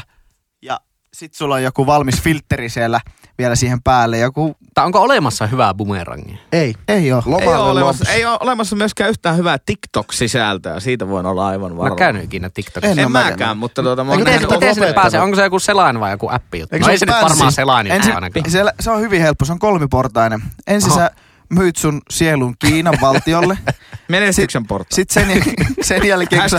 [0.62, 0.80] ja
[1.14, 3.00] sit sulla on joku valmis filtteri siellä
[3.38, 4.18] vielä siihen päälle.
[4.18, 6.36] Joku, Tai onko olemassa hyvää bumerangia?
[6.52, 6.74] Ei.
[6.88, 7.22] ei oo.
[7.40, 10.80] Ei ole, olemassa, ei ole olemassa myöskään yhtään hyvää TikTok-sisältöä.
[10.80, 11.94] Siitä voin olla aivan Mä varma.
[11.94, 12.92] en käynyt ikinä TikTokissa.
[12.92, 13.56] En En mäkään, mäkään.
[13.56, 15.20] mutta tuota, mä Miten, Miten sinne pääsee?
[15.20, 16.76] Onko se joku selain vai joku appi juttu?
[16.76, 18.50] Eikö No se ei se nyt varmaan selain juttu Ensin, ainakaan.
[18.50, 20.42] siellä, se on hyvin helppo, se on kolmiportainen.
[20.66, 21.00] Ensin Aha.
[21.00, 21.10] sä
[21.50, 23.58] myyt sun sielun Kiinan valtiolle.
[24.08, 24.94] Menestyksen portaali.
[24.94, 26.58] Sitten sen, jäl- sen jälkeen, kun sä,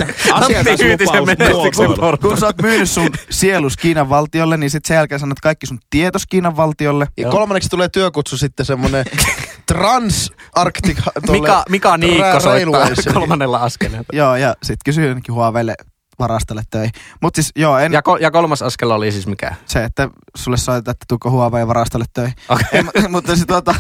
[2.22, 5.80] kun sä oot myynyt sun sielus Kiinan valtiolle, niin sitten sen jälkeen sanot kaikki sun
[5.90, 7.08] tietos Kiinan valtiolle.
[7.18, 9.06] Ja kolmanneksi tulee työkutsu sitten semmonen
[9.72, 10.98] Transarctic
[11.32, 14.06] Mika, Mika Niikko soittaa kolmannella askeleella.
[14.14, 15.76] Joo, ja sitten kysyy jonnekin Huaweille
[16.22, 16.92] varastolle töihin.
[17.22, 19.56] Mutta siis joo, en, Ja, ko- ja kolmas askel oli siis mikä?
[19.66, 22.34] se, että sulle soitetaan, että tuuko Huawei varastolle töihin.
[22.50, 22.84] Okay.
[23.10, 23.76] mutta se tuota...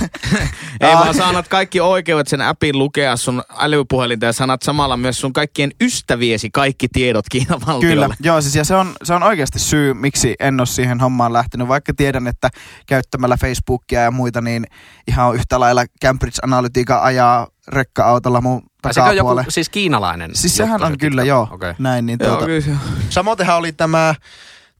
[0.81, 4.97] Ei Aa, vaan sä annat kaikki oikeudet sen appin lukea sun älypuhelinta ja sanat samalla
[4.97, 8.15] myös sun kaikkien ystäviesi kaikki tiedot Kiinan Kyllä, valtiolle.
[8.19, 11.67] joo siis ja se on, se on oikeasti syy, miksi en ole siihen hommaan lähtenyt,
[11.67, 12.49] vaikka tiedän, että
[12.87, 14.65] käyttämällä Facebookia ja muita, niin
[15.07, 19.45] ihan yhtä lailla Cambridge Analytica ajaa rekka-autolla mun on joku takapuolelle.
[19.51, 20.36] siis kiinalainen?
[20.36, 21.74] Siis sehän juttu on se kyllä, joo, Okei.
[21.80, 22.72] näin, niin Joo, tuota, kyllä se.
[23.09, 24.16] Samoinhan oli tämä,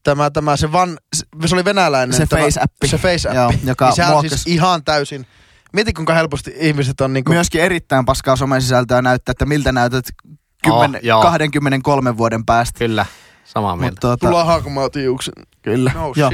[0.02, 0.98] tämä, tämä se van,
[1.46, 2.16] se oli venäläinen.
[2.16, 2.88] Se tämä, Face-appi.
[2.88, 3.60] Se face Joo, appi.
[3.64, 5.26] joka niin sehän muokkas- siis ihan täysin.
[5.72, 7.32] Mieti kuinka helposti ihmiset on niinku...
[7.32, 10.04] myöskin erittäin paskaa somesisältöä näyttää, että miltä näytät
[10.64, 11.22] 10, Oh, joo.
[11.22, 12.78] 23 vuoden päästä.
[12.78, 13.06] Kyllä,
[13.44, 13.90] samaa mieltä.
[13.92, 15.34] Mutta tuota, Tullaan haakumaan tiuksen.
[15.62, 15.92] kyllä.
[15.94, 16.30] No joo.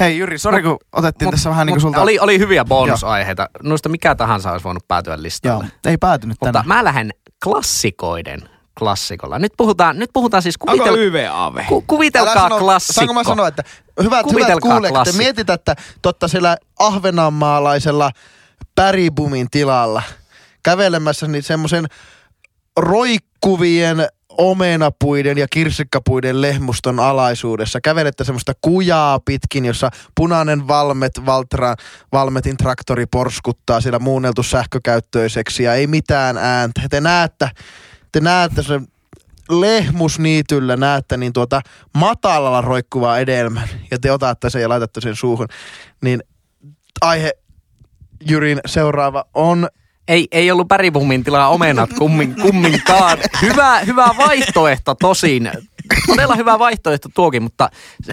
[0.00, 2.02] Hei Jyri, sori kun otettiin tässä vähän niin kuin Mut sulta...
[2.02, 3.48] Oli, oli hyviä bonusaiheita.
[3.62, 5.66] Noista mikä tahansa olisi voinut päätyä Joo, listalle.
[5.86, 6.74] ei päätynyt Mutta tänne.
[6.74, 7.10] mä lähden
[7.44, 9.38] klassikoiden klassikolla.
[9.38, 11.56] Nyt puhutaan, nyt puhutaan siis Onko kuvitel, YVAV?
[11.68, 12.94] ku, Älä kuvitelkaa sano- klassikko.
[12.94, 15.18] Saanko mä sanoa, että hyvät, hyvät Kuvitelkaa kuulijat, että klassikko.
[15.22, 18.10] mietit, että totta siellä ahvenanmaalaisella
[18.74, 20.02] päribumin tilalla
[20.62, 21.86] kävelemässä niin semmoisen
[22.78, 24.08] roikkuvien
[24.38, 27.80] omenapuiden ja kirsikkapuiden lehmuston alaisuudessa.
[27.80, 31.74] Kävelette semmoista kujaa pitkin, jossa punainen Valmet, Valtra,
[32.12, 36.80] Valmetin traktori porskuttaa siellä muunneltu sähkökäyttöiseksi ja ei mitään ääntä.
[36.90, 37.50] Te näette,
[38.12, 38.88] te näette sen
[39.50, 41.60] lehmusniityllä näette niin tuota
[41.94, 45.48] matalalla roikkuvaa edelmän ja te otatte sen ja laitatte sen suuhun,
[46.02, 46.22] niin
[47.00, 47.32] aihe
[48.28, 49.68] Jyrin seuraava on
[50.08, 53.18] Ei, ei ollut päribumin tilaa omenat kummin, kumminkaan.
[53.42, 55.50] Hyvä, hyvä vaihtoehto tosin.
[56.06, 57.70] Todella hyvä vaihtoehto tuokin, mutta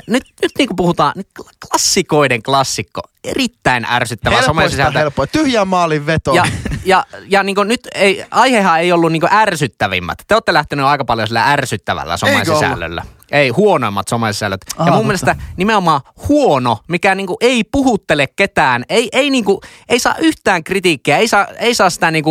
[0.08, 1.28] nyt, nyt niin kuin puhutaan, nyt
[1.68, 3.02] klassikoiden klassikko.
[3.24, 5.00] Erittäin ärsyttävä helpoista somesisältö.
[5.00, 5.28] helppoa.
[5.28, 6.34] Tyhjän maalin veto.
[6.34, 6.46] Ja,
[6.86, 10.18] ja, ja niin nyt ei, aihehan ei ollut niin ärsyttävimmät.
[10.28, 13.04] Te olette lähteneet aika paljon sillä ärsyttävällä somesisällöllä.
[13.32, 14.62] Ei, huonoimmat somesisällöt.
[14.70, 15.04] Ja mun totta.
[15.04, 19.58] mielestä nimenomaan huono, mikä niin ei puhuttele ketään, ei, ei, niin kuin,
[19.90, 22.26] ei saa yhtään kritiikkiä, ei saa, ei saa sitä niin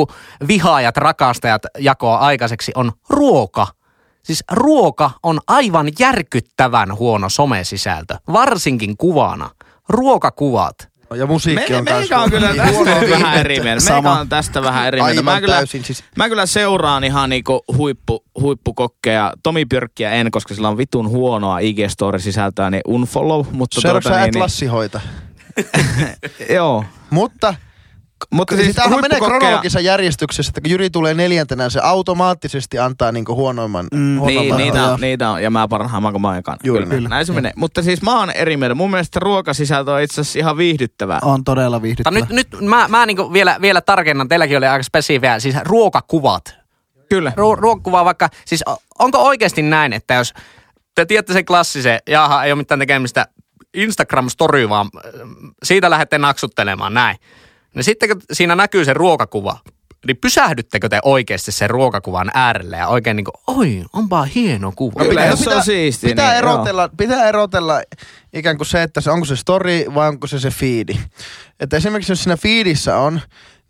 [0.48, 3.66] vihaajat, rakastajat jakoa aikaiseksi, on ruoka.
[4.22, 9.50] Siis ruoka on aivan järkyttävän huono somesisältö, varsinkin kuvana.
[9.88, 10.93] Ruokakuvat.
[11.14, 13.92] Ja musiikki Me, on meikä kans on kyllä tästä vähän eri mieltä.
[13.92, 15.22] Meikä on tästä vähän eri mieltä.
[15.22, 16.04] Mä kyllä, täysin siis.
[16.16, 19.32] mä kyllä seuraan ihan niinku huippu, huippukokkeja.
[19.42, 23.46] Tomi Björkkiä en, koska sillä on vitun huonoa IG-story-sisältöä, niin unfollow.
[23.50, 25.00] Mutta Seuraavaksi tuota, sä niin, et lassihoita.
[25.56, 26.08] niin,
[26.56, 26.84] joo.
[27.10, 27.54] Mutta
[28.30, 33.12] Mutta siis siis tämähän menee kronologisessa järjestyksessä, että kun Jyri tulee neljäntenä, se automaattisesti antaa
[33.12, 33.86] niinku huonoimman.
[33.94, 36.56] Mm, huonoimman Niin, niitä, on, niitä on, ja mä parhaamman kuin mä ekan.
[36.64, 37.26] Juuri Kyllä, näin.
[37.26, 37.52] se menee.
[37.56, 38.74] Mutta siis mä oon eri mieltä.
[38.74, 41.18] Mun mielestä ruokasisältö on itse asiassa ihan viihdyttävää.
[41.22, 42.18] On todella viihdyttävä.
[42.18, 46.54] Mutta nyt, nyt mä, mä niin vielä, vielä tarkennan, teilläkin oli aika spesifiä, siis ruokakuvat.
[47.08, 47.30] Kyllä.
[47.30, 48.64] Ru- ruokakuva vaikka, siis
[48.98, 50.34] onko oikeasti näin, että jos
[50.94, 53.26] te tiedätte sen klassisen, jaha, ei ole mitään tekemistä,
[53.76, 54.90] Instagram-story vaan,
[55.62, 57.16] siitä lähdette naksuttelemaan näin.
[57.75, 59.59] Niin sitten kun siinä näkyy se ruokakuva,
[60.07, 65.03] niin pysähdyttekö te oikeasti sen ruokakuvan äärelle ja oikein niin kuin, oi, onpa hieno kuva.
[65.03, 67.83] No, Kyllä, No jos se on siistiä, Pitää, niin erotella, pitää erotella
[68.33, 71.01] ikään kuin se, että se, onko se story vai onko se se feedi.
[71.61, 73.20] Että esimerkiksi jos siinä feedissä on,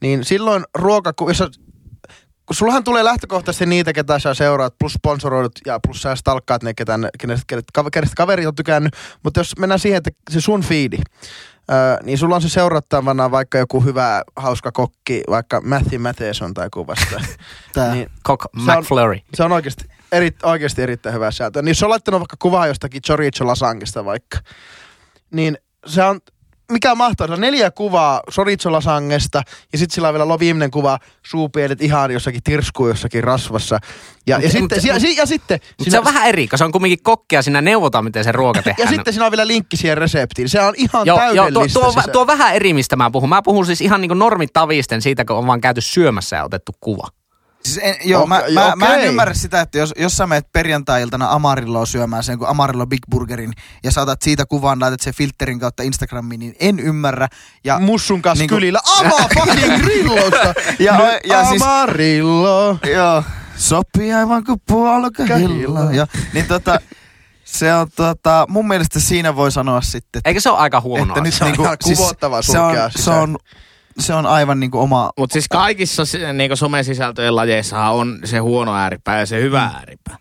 [0.00, 1.28] niin silloin ruokaku...
[1.28, 1.50] Jos sä-
[2.46, 6.74] kun sullahan tulee lähtökohtaisesti niitä, ketä sä seuraat, plus sponsoroidut ja plus sä stalkkaat ne,
[6.74, 8.96] ketä, kenestä, kaverit on tykännyt.
[9.22, 10.96] Mutta jos mennään siihen, että se sun feedi,
[11.70, 16.68] Öö, niin sulla on se seurattavana vaikka joku hyvä, hauska kokki, vaikka Matthew Matheson tai
[16.74, 17.20] kuvasta.
[17.74, 17.94] Tää.
[17.94, 19.18] niin Cock Se on- McFlurry.
[19.34, 21.62] se on oikeasti, eri, oikeasti erittäin hyvä sisältö.
[21.62, 24.38] Niin jos on laittanut vaikka kuvaa jostakin chorizo lasangista vaikka,
[25.30, 26.20] niin se on,
[26.72, 29.42] mikä mahtaa, on neljä kuvaa chorizo lasangesta
[29.72, 33.78] ja sitten sillä on vielä lo- viimeinen kuva suupielet ihan jossakin tirskuu jossakin rasvassa.
[34.26, 36.64] Ja, ja, sitten, mut- ja, ja, ja sitten, Mutta se on vähän eri, koska se
[36.64, 38.86] on kumminkin kokkia, siinä neuvotaan, miten se ruoka tehdään.
[38.86, 40.48] ja sitten siinä on vielä linkki siihen reseptiin.
[40.48, 41.72] Se on ihan Joo, joo täydellistä.
[41.74, 42.12] tuo, tuo, sisältöä.
[42.12, 43.28] tuo on vähän eri, mistä mä puhun.
[43.28, 47.08] Mä puhun siis ihan niin normitavisten siitä, kun on vaan käyty syömässä ja otettu kuva.
[47.68, 50.52] Siis en, joo, Okei, mä, mä, mä en ymmärrä sitä, että jos, jos sä menet
[50.52, 53.52] perjantai-iltana Amarilloa syömään sen kuin Amarillo Big Burgerin
[53.84, 57.28] ja saatat siitä kuvan, laitat sen filterin kautta Instagramiin, niin en ymmärrä.
[57.64, 58.80] Ja, Mussun kanssa Niinku- kylillä.
[58.98, 60.54] Avaa fucking grillosta!
[60.78, 62.78] Ja- Nyt ja siis- Amarillo.
[62.94, 63.22] joo,
[63.56, 65.38] sopii aivan kuin puolukahilla.
[65.78, 65.92] Kahilla.
[65.92, 66.80] Ja, niin tota,
[67.44, 71.20] se on tota, mun mielestä siinä voi sanoa sitten, Eikö se ole aika huono että
[71.20, 71.46] nyt asia?
[71.46, 73.36] niinku, ihan kuvottava se, on, se, on,
[73.98, 79.18] se on aivan niinku oma, Mutta siis kaikissa niinku somesisältöjen lajeissa on se huono ääripää
[79.20, 79.74] ja se hyvä Mm.
[79.76, 80.16] ääripää.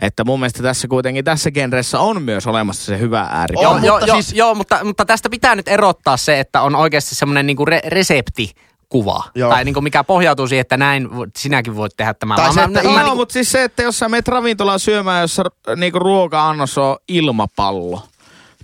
[0.00, 3.62] Että mun mielestä tässä kuitenkin, tässä genressä on myös olemassa se hyvä ääripää.
[3.62, 7.14] Joo, mutta joo, siis- joo mutta, mutta tästä pitää nyt erottaa se, että on oikeasti
[7.14, 9.24] semmoinen niinku re- reseptikuva.
[9.34, 9.50] Joo.
[9.50, 12.36] Tai niinku mikä pohjautuu siihen, että näin sinäkin voit tehdä tämän.
[12.36, 14.80] Tai se, mä- että mä Joo, niinku- mutta siis se, että jos sä menet ravintolaan
[14.80, 15.42] syömään, jossa
[15.76, 18.02] niinku ruoka-annos on ilmapallo,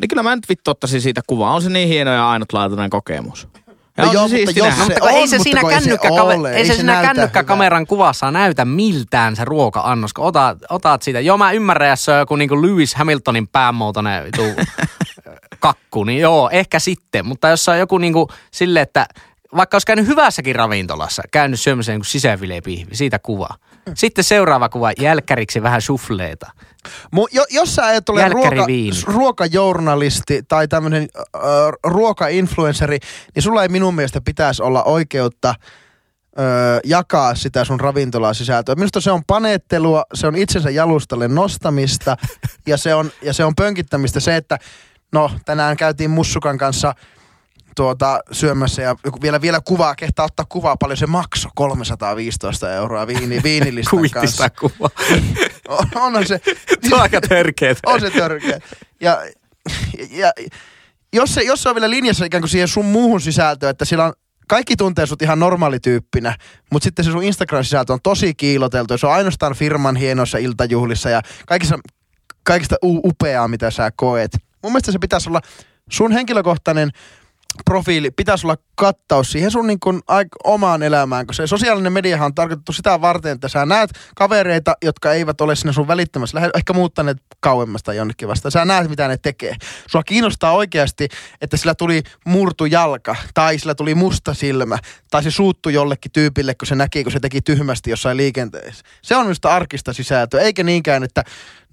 [0.01, 1.55] niin kyllä mä nyt vittu ottaisin siitä kuvaa.
[1.55, 3.49] On se niin hieno ja ainutlaatuinen kokemus.
[3.97, 4.69] Ja No joo, se mutta jos.
[4.69, 6.93] No, se mutta on, ei se siinä, ei se ole, ei ei se se siinä
[6.93, 11.21] näytä kännykkäkameran kuvassa näytä miltään se ruoka-annos, kun otat, otat siitä.
[11.21, 14.25] Joo, mä ymmärrän, jos se on joku niinku Lewis Hamiltonin päämuotoinen
[15.61, 17.27] kakku, niin joo, ehkä sitten.
[17.27, 19.07] Mutta jos se on joku niinku sille, että
[19.57, 23.57] vaikka olisi käynyt hyvässäkin ravintolassa, käynyt syömässä joku sisäfilepihvi, siitä kuvaa.
[23.95, 26.51] Sitten seuraava kuva, jälkkäriksi vähän sufleeta.
[27.11, 28.67] Mu, jo, jos sä et ole ruoka,
[29.07, 31.43] ruokajournalisti tai tämmöinen äh,
[31.85, 32.99] ruokainfluenceri,
[33.35, 35.57] niin sulla ei minun mielestä pitäisi olla oikeutta äh,
[36.85, 38.75] jakaa sitä sun ravintolan sisältöä.
[38.75, 42.17] Minusta se on panettelua, se on itsensä jalustalle nostamista
[42.67, 44.59] ja se on, ja se on pönkittämistä se, että
[45.13, 46.95] no tänään käytiin Mussukan kanssa
[47.77, 53.43] tuota, syömässä ja vielä, vielä kuvaa, kehtaa ottaa kuvaa, paljon se maksoi, 315 euroa viini,
[53.45, 54.51] viinilistan kanssa.
[54.51, 54.91] kuva.
[55.69, 56.41] On, onhan se,
[56.89, 57.81] Se on aika törkeetä.
[57.91, 58.59] on se törkeä.
[59.01, 59.19] Ja,
[60.11, 60.33] ja
[61.13, 64.05] jos, se, jos se on vielä linjassa ikään kuin siihen sun muuhun sisältöön, että sillä
[64.05, 64.13] on
[64.49, 66.37] kaikki tuntee sut ihan normaalityyppinä,
[66.73, 71.11] mutta sitten se sun Instagram-sisältö on tosi kiiloteltu ja se on ainoastaan firman hienoissa iltajuhlissa
[71.11, 71.79] ja kaikissa,
[72.43, 74.31] kaikista u- upeaa, mitä sä koet.
[74.63, 75.41] Mun mielestä se pitäisi olla
[75.91, 76.91] sun henkilökohtainen
[77.65, 80.01] profiili, pitäisi olla kattaus siihen sun niin kuin
[80.45, 85.13] omaan elämään, kun se sosiaalinen mediahan on tarkoitettu sitä varten, että sä näet kavereita, jotka
[85.13, 88.51] eivät ole sinne sun välittömässä, lähe- ehkä muuttaneet kauemmasta jonnekin vasta.
[88.51, 89.55] Sä näet, mitä ne tekee.
[89.87, 91.09] Sua kiinnostaa oikeasti,
[91.41, 94.79] että sillä tuli murtu jalka, tai sillä tuli musta silmä,
[95.11, 98.85] tai se suuttu jollekin tyypille, kun se näki, kun se teki tyhmästi jossain liikenteessä.
[99.03, 101.25] Se on minusta arkista sisältöä, eikä niinkään, että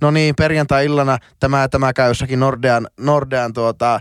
[0.01, 3.99] no niin, perjantai-illana tämä, tämä käy jossakin Nordean, Nordean tuota,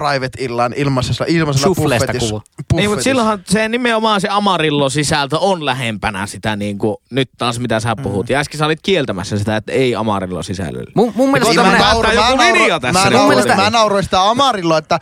[0.00, 1.26] private-illan ilmaisella
[1.74, 2.30] buffetissa.
[2.30, 2.42] kuva.
[2.74, 7.80] Niin, mutta silloinhan se nimenomaan se Amarillo-sisältö on lähempänä sitä niin kuin, nyt taas mitä
[7.80, 8.28] sä puhut.
[8.30, 10.92] Ja äsken sä olit kieltämässä sitä, että ei Amarillo-sisällöllä.
[10.94, 11.70] Mun, mun mielestä mä
[12.92, 14.98] Mä Mun mielestä- mä nauroin sitä Amarillo, että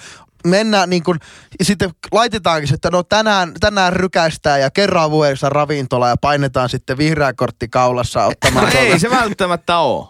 [0.47, 1.19] mennään niin kuin,
[1.59, 6.69] ja sitten laitetaankin, se, että no tänään, tänään rykäistään ja kerran vuodessa ravintola ja painetaan
[6.69, 8.67] sitten vihreä kortti kaulassa ottamaan.
[8.67, 10.07] No ei se välttämättä ole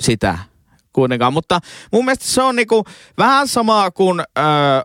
[0.00, 0.38] sitä
[0.94, 1.60] kuitenkaan, mutta
[1.92, 2.84] mun mielestä se on niinku
[3.18, 4.42] vähän samaa kuin ö,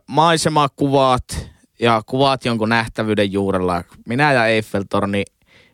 [0.07, 1.49] maisemakuvat
[1.80, 3.84] ja kuvat jonkun nähtävyyden juurella.
[4.07, 5.24] Minä ja Eiffeltorni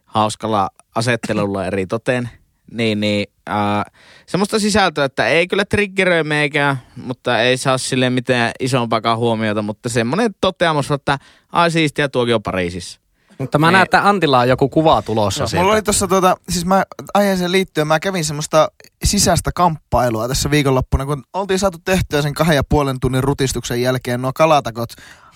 [0.06, 2.30] hauskalla asettelulla eri toteen.
[2.72, 3.86] Niin, niin äh,
[4.26, 9.90] semmoista sisältöä, että ei kyllä triggeröi meikään, mutta ei saa sille mitään isompaakaan huomiota, mutta
[9.90, 11.18] semmoinen toteamus, että
[11.52, 13.00] ai siistiä tuokin on Pariisissa.
[13.38, 15.64] Mutta mä Ne- näen, että Antilla on joku kuva tulossa sieltä.
[15.64, 16.84] mulla oli tuossa tuota, siis mä
[17.14, 18.68] aiheeseen liittyen, mä kävin semmoista
[19.04, 24.22] sisäistä kamppailua tässä viikonloppuna, kun oltiin saatu tehtyä sen kahden ja puolen tunnin rutistuksen jälkeen
[24.22, 24.90] nuo kalatakot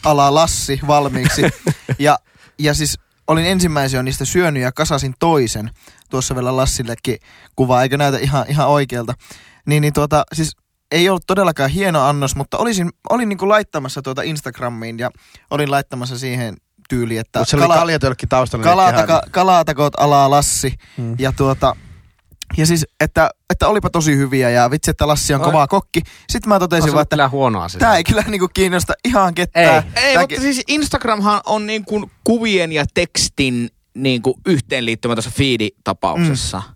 [0.06, 1.42] ala Lassi valmiiksi.
[2.00, 2.20] ja,
[2.60, 5.70] ja siis olin ensimmäisen niistä syönyt ja kasasin toisen.
[6.10, 7.18] Tuossa vielä Lassillekin
[7.56, 9.14] kuva, eikö näytä ihan, ihan oikealta.
[9.66, 10.52] Niin, niin tuota, siis
[10.92, 15.12] ei ollut todellakaan hieno annos, mutta olisin, olin niinku laittamassa tuota Instagramiin ja
[15.52, 16.58] olin laittamassa siihen
[16.90, 18.64] tyyli, että Mutta se oli kaljatölkki taustalla.
[18.64, 20.74] kalataka, kalatakot alaa Lassi.
[20.98, 21.16] Hmm.
[21.20, 21.76] Ja tuota,
[22.58, 25.46] ja siis, että, että olipa tosi hyviä ja vitsi, että Lassi on Oi.
[25.46, 26.02] kova kokki.
[26.30, 27.80] Sitten mä totesin vaan, että kyllä huono asia.
[27.80, 29.84] tämä ei kyllä niinku kiinnosta ihan ketään.
[29.96, 30.04] Ei.
[30.04, 36.62] Ei, mutta siis Instagramhan on niin kuin kuvien ja tekstin niin kuin yhteenliittymä tässä feed-tapauksessa.
[36.68, 36.74] Mm.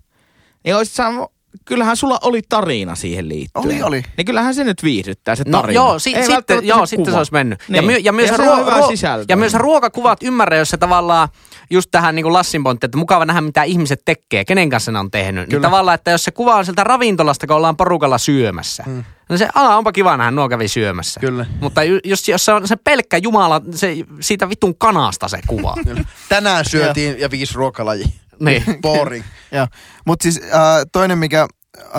[0.66, 1.32] Niin olisit saanut,
[1.66, 3.66] kyllähän sulla oli tarina siihen liittyen.
[3.66, 4.04] Oli, oli.
[4.18, 5.74] Niin kyllähän se nyt viihdyttää se No tarina.
[5.76, 7.12] joo, si- Ei sitten, joo se sitten kuva.
[7.12, 7.60] se olisi mennyt.
[7.68, 7.76] Niin.
[7.76, 11.30] Ja, my, ja, myös ja ruo- ruo- ja myös ruokakuvat ymmärrä, jos se tavallaan
[11.70, 15.00] just tähän niin kuin Lassin pointti, että mukava nähdä mitä ihmiset tekee, kenen kanssa ne
[15.00, 15.42] on tehnyt.
[15.44, 15.62] Niin Kyllä.
[15.68, 19.04] tavallaan, että jos se kuva on sieltä ravintolasta, kun ollaan porukalla syömässä, mm.
[19.30, 21.20] no se, aa, onpa kiva nähdä, nuo kävi syömässä.
[21.20, 21.46] Kyllä.
[21.62, 25.76] Mutta jos, jos se on se pelkkä Jumala, se, siitä vitun kanasta se kuva.
[26.30, 28.04] Tänään syötiin ja viisi ruokalaji.
[28.46, 28.82] Niin.
[28.82, 29.26] Boring.
[29.52, 29.68] Joo.
[30.06, 30.52] Mutta siis äh,
[30.92, 31.48] toinen, mikä
[31.80, 31.90] äh,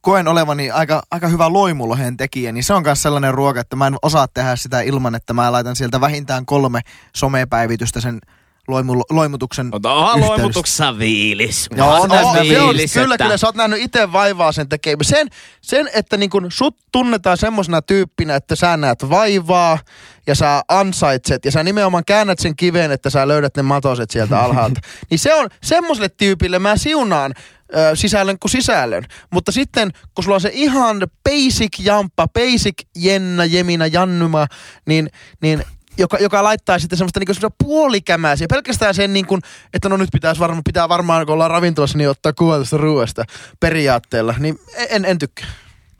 [0.00, 3.86] koen olevani aika, aika hyvä loimulohen tekijä, niin se on myös sellainen ruoka, että mä
[3.86, 6.80] en osaa tehdä sitä ilman, että mä laitan sieltä vähintään kolme
[7.16, 8.20] somepäivitystä sen
[8.68, 10.28] loimu, loimutuksen yhteydestä.
[10.28, 11.68] loimutuksessa viilis.
[11.76, 15.18] Joo, on, se on, viilis, kyllä, että- kyllä, sä oot nähnyt itse vaivaa sen tekemisen.
[15.18, 15.28] Sen,
[15.62, 19.78] sen että niin kun sut tunnetaan semmosena tyyppinä, että sä näet vaivaa
[20.26, 24.40] ja sä ansaitset ja sä nimenomaan käännät sen kiveen, että sä löydät ne matoset sieltä
[24.40, 24.80] alhaalta.
[25.10, 27.34] niin se on semmoiselle tyypille mä siunaan
[27.76, 29.04] ö, sisällön kuin sisällön.
[29.32, 34.46] Mutta sitten, kun sulla on se ihan basic jamppa, basic Jenna, Jemina, Jannuma,
[34.86, 35.10] niin,
[35.42, 35.64] niin
[35.98, 38.46] joka, joka laittaa sitten semmoista niinku semmoista puolikämäisiä.
[38.50, 39.40] Pelkästään sen niin kuin,
[39.74, 43.24] että no nyt pitäisi varmaan, pitää varmaan, kun ollaan ravintolassa, niin ottaa kuva tästä ruoasta
[43.60, 44.34] periaatteella.
[44.38, 45.46] Niin en, en tykkää.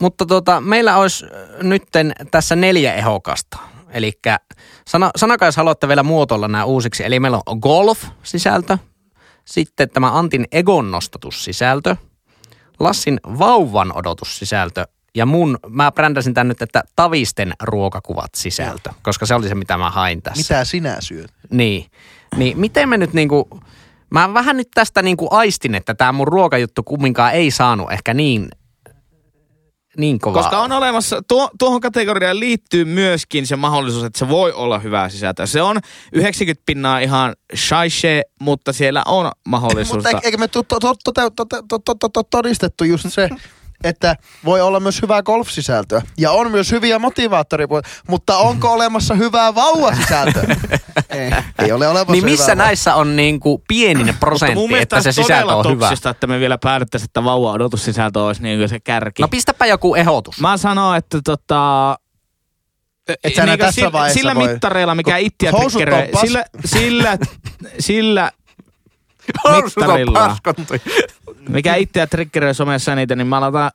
[0.01, 3.57] Mutta tota, meillä olisi äh, nytten tässä neljä ehokasta.
[3.89, 4.13] Eli
[4.87, 7.05] sano, sanokaa, jos haluatte vielä muotoilla nämä uusiksi.
[7.05, 8.77] Eli meillä on golf-sisältö,
[9.45, 11.95] sitten tämä Antin egon nostatussisältö,
[12.79, 18.95] Lassin vauvan odotussisältö ja mun, mä brändäsin tän nyt, että tavisten ruokakuvat sisältö, Joo.
[19.03, 20.53] koska se oli se, mitä mä hain tässä.
[20.53, 21.31] Mitä sinä syöt?
[21.51, 21.85] Niin.
[22.35, 23.59] Niin, miten me nyt niinku,
[24.09, 28.49] mä vähän nyt tästä niinku aistin, että tämä mun ruokajuttu kumminkaan ei saanut ehkä niin
[29.97, 30.43] niin kovaa.
[30.43, 35.09] Koska on olemassa, tuo, tuohon kategoriaan liittyy myöskin se mahdollisuus, että se voi olla hyvää
[35.09, 35.45] sisältöä.
[35.45, 35.79] Se on
[36.13, 40.03] 90 pinnaa ihan shaishe, mutta siellä on mahdollisuus.
[40.03, 40.47] Mutta eikö me
[42.29, 43.29] todistettu just se,
[43.87, 44.15] että
[44.45, 46.01] voi olla myös hyvää golf-sisältöä.
[46.17, 47.89] Ja on myös hyviä motivaattoripuolia.
[48.07, 50.43] Mutta onko olemassa hyvää vauvasisältöä?
[51.09, 51.31] Ei.
[51.59, 55.11] Ei ole olemassa Niin missä hyvää näissä on niinku pienin Mutta mun prosentti, että se
[55.11, 55.85] sisältö todella on hyvä?
[55.85, 59.21] toksista, että me vielä päädyttäisiin, että vauva odotussisältö olisi niin se kärki.
[59.21, 60.39] No pistäpä joku ehdotus.
[60.39, 61.95] Mä sanon, että tota...
[63.23, 67.17] Et sä niinkö tässä sillä, vaiheessa sillä voi- mittareilla, mikä ittiä triggeröi, sillä, sillä,
[67.79, 68.31] sillä
[69.55, 70.37] mittarilla.
[71.47, 73.71] Mikä itseä triggeröi somessa eniten, niin mä aloitan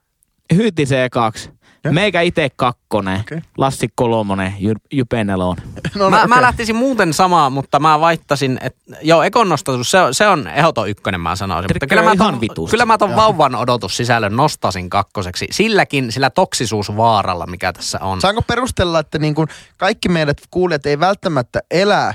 [0.55, 1.51] Hyyti C2,
[1.85, 1.93] Ja?
[1.93, 3.39] meikä ite kakkonen, Okei.
[3.59, 5.65] Lassi kolmonen, Jy- Jype nelonen.
[5.95, 6.43] No, Mä, no, mä okei.
[6.43, 10.89] lähtisin muuten samaa, mutta mä vaittasin, että joo, ekon nostatus, se, on- se on ehdoton
[10.89, 11.71] ykkönen, mä sanoisin.
[11.75, 15.47] Mutta kyllä mä, ton, kyllä mä ton vauvan odotussisällön nostasin kakkoseksi.
[15.51, 18.21] Silläkin, sillä toksisuusvaaralla, mikä tässä on.
[18.21, 22.15] Saanko perustella, että niin kuin kaikki meidät kuulijat ei välttämättä elä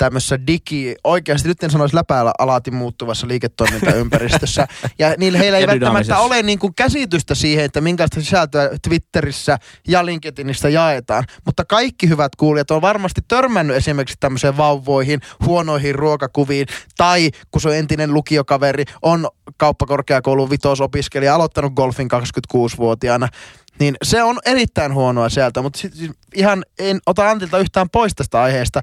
[0.00, 4.68] tämmöisessä digi, oikeasti nyt en sanoisi läpäällä alati muuttuvassa liiketoimintaympäristössä.
[4.98, 10.06] Ja niillä heillä ei välttämättä ole niin kuin käsitystä siihen, että minkälaista sisältöä Twitterissä ja
[10.06, 11.24] LinkedInistä jaetaan.
[11.44, 17.68] Mutta kaikki hyvät kuulijat on varmasti törmännyt esimerkiksi tämmöiseen vauvoihin, huonoihin ruokakuviin, tai kun se
[17.68, 22.08] on entinen lukiokaveri, on kauppakorkeakoulun vitosopiskelija, aloittanut golfin
[22.56, 23.28] 26-vuotiaana,
[23.78, 25.92] niin se on erittäin huonoa sieltä, mutta sit,
[26.34, 28.82] ihan en ota Antilta yhtään pois tästä aiheesta,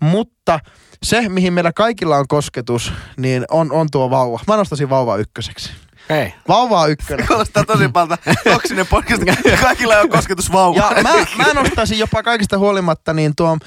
[0.00, 0.58] mutta
[1.02, 4.40] se, mihin meillä kaikilla on kosketus, niin on, on tuo vauva.
[4.46, 5.70] Mä nostaisin vauva ykköseksi.
[6.10, 6.34] Hei.
[6.48, 7.26] Vauva on ykkönen.
[7.26, 9.22] Kuulostaa tosi paljon toksinen podcast.
[9.62, 10.78] Kaikilla on kosketus vauva.
[10.78, 11.10] Ja mä,
[11.44, 13.58] mä nostaisin jopa kaikista huolimatta niin tuon,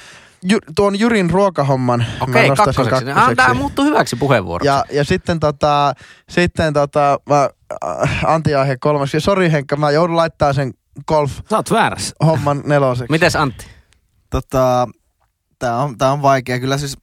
[0.51, 1.99] Jy, tuon Jyrin ruokahomman.
[1.99, 3.19] mä Okei, nostaisin kakkoseksi.
[3.19, 4.67] Ah, Tämä muuttuu hyväksi puheenvuoroksi.
[4.67, 5.93] Ja, ja sitten tota,
[6.29, 7.49] sitten tota, mä,
[8.03, 9.13] äh, Antti Aihe kolmas.
[9.13, 10.73] Ja sori Henkka, mä joudun laittaa sen
[11.07, 12.15] golf-homman Sä oot väärässä.
[12.65, 13.11] neloseksi.
[13.11, 13.65] Mites Antti?
[14.29, 14.88] Tota,
[15.64, 16.59] tää on, tää on vaikea.
[16.59, 16.97] Kyllä siis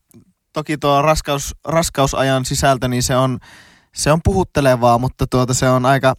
[0.53, 3.39] toki tuo raskaus, raskausajan sisältö, niin se on,
[3.95, 6.15] se on puhuttelevaa, mutta tuota se on aika,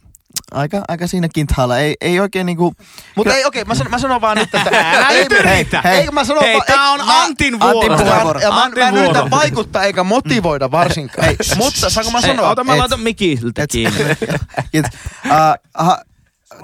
[0.52, 1.78] aika, aika siinä kinthaalla.
[1.78, 2.74] Ei, ei oikein niinku...
[3.16, 4.70] Mutta ei, okei, mä, sanon, mä sanon vaan nyt, että...
[4.98, 5.82] Älä ei, nyt yritä.
[5.82, 7.92] Hei, mä sanon Hei, vaan, tää on mä- Antin Antin
[8.24, 8.39] vuoro.
[8.39, 9.30] Ja mä, mä Antin en yritä vuoro.
[9.30, 11.28] vaikuttaa eikä motivoida varsinkaan.
[11.28, 12.50] Ei, Mutta saanko mä sanoa?
[12.50, 14.00] ota mä laitan mikiltä kiinni.
[14.72, 14.92] Kiitos.
[15.26, 16.11] Uh,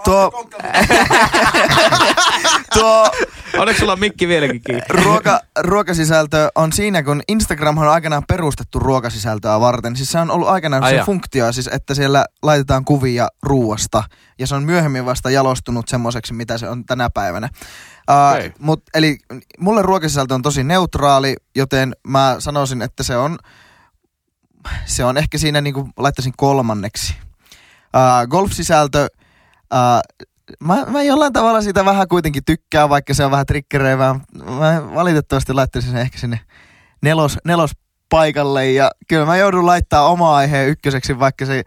[0.04, 0.32] tuo,
[2.74, 3.12] tuo
[3.58, 4.84] Onneksi sulla on mikki vieläkin kiinni?
[4.90, 9.96] ruoka, ruokasisältö on siinä, kun Instagram on aikanaan perustettu ruokasisältöä varten.
[9.96, 14.04] Siis se on ollut aikanaan Ai se funktio, siis että siellä laitetaan kuvia ruuasta.
[14.40, 17.50] Ja se on myöhemmin vasta jalostunut semmoiseksi, mitä se on tänä päivänä.
[18.12, 19.18] Uh, mut, eli
[19.60, 23.38] mulle ruokasisältö on tosi neutraali, joten mä sanoisin, että se on,
[24.86, 27.16] se on ehkä siinä niin kuin laittaisin kolmanneksi.
[27.96, 29.08] Uh, golf-sisältö,
[29.74, 30.26] uh,
[30.64, 34.14] mä, mä jollain tavalla siitä vähän kuitenkin tykkään, vaikka se on vähän trikkereivää.
[34.60, 36.40] Mä valitettavasti laittaisin sen ehkä sinne
[37.04, 41.64] nelos, nelospaikalle ja kyllä mä joudun laittaa oma aiheen ykköseksi, vaikka se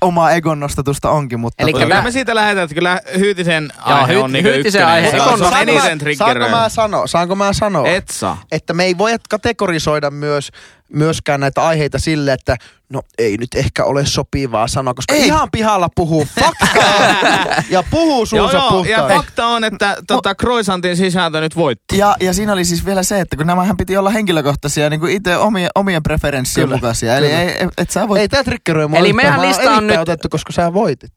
[0.00, 4.12] oma egon nostatusta onkin, mutta Elikkä Kyllä tää- me siitä lähdetään, että kyllä Hyytisen aihe
[4.12, 4.94] Hyy- on niinku Hyytisen ykkönen.
[4.94, 7.06] aihe, Se on, se on eniten saanko mä sanoa?
[7.06, 7.88] Saanko mä sanoa?
[7.88, 8.42] Et saa.
[8.52, 10.50] että me ei voi kategorisoida myös,
[10.92, 12.56] myöskään näitä aiheita sille, että
[12.92, 15.26] no ei nyt ehkä ole sopivaa sanoa, koska Ei.
[15.26, 17.04] ihan pihalla puhuu faktaa
[17.70, 19.08] ja puhuu Joo, suunsa joo, ja puhtaan.
[19.10, 21.98] fakta on, että tota, Croissantin sisältö nyt voitti.
[21.98, 25.12] Ja, ja siinä oli siis vielä se, että kun nämähän piti olla henkilökohtaisia niin kuin
[25.12, 27.16] itse omien, omien preferenssien Kyllä, mukaisia.
[27.16, 27.42] Eli kyllä.
[27.42, 28.20] ei, et sä voi...
[28.20, 31.10] Ei tää triggeröi mua Eli meidän lista on nyt- otettu, koska sä voitit.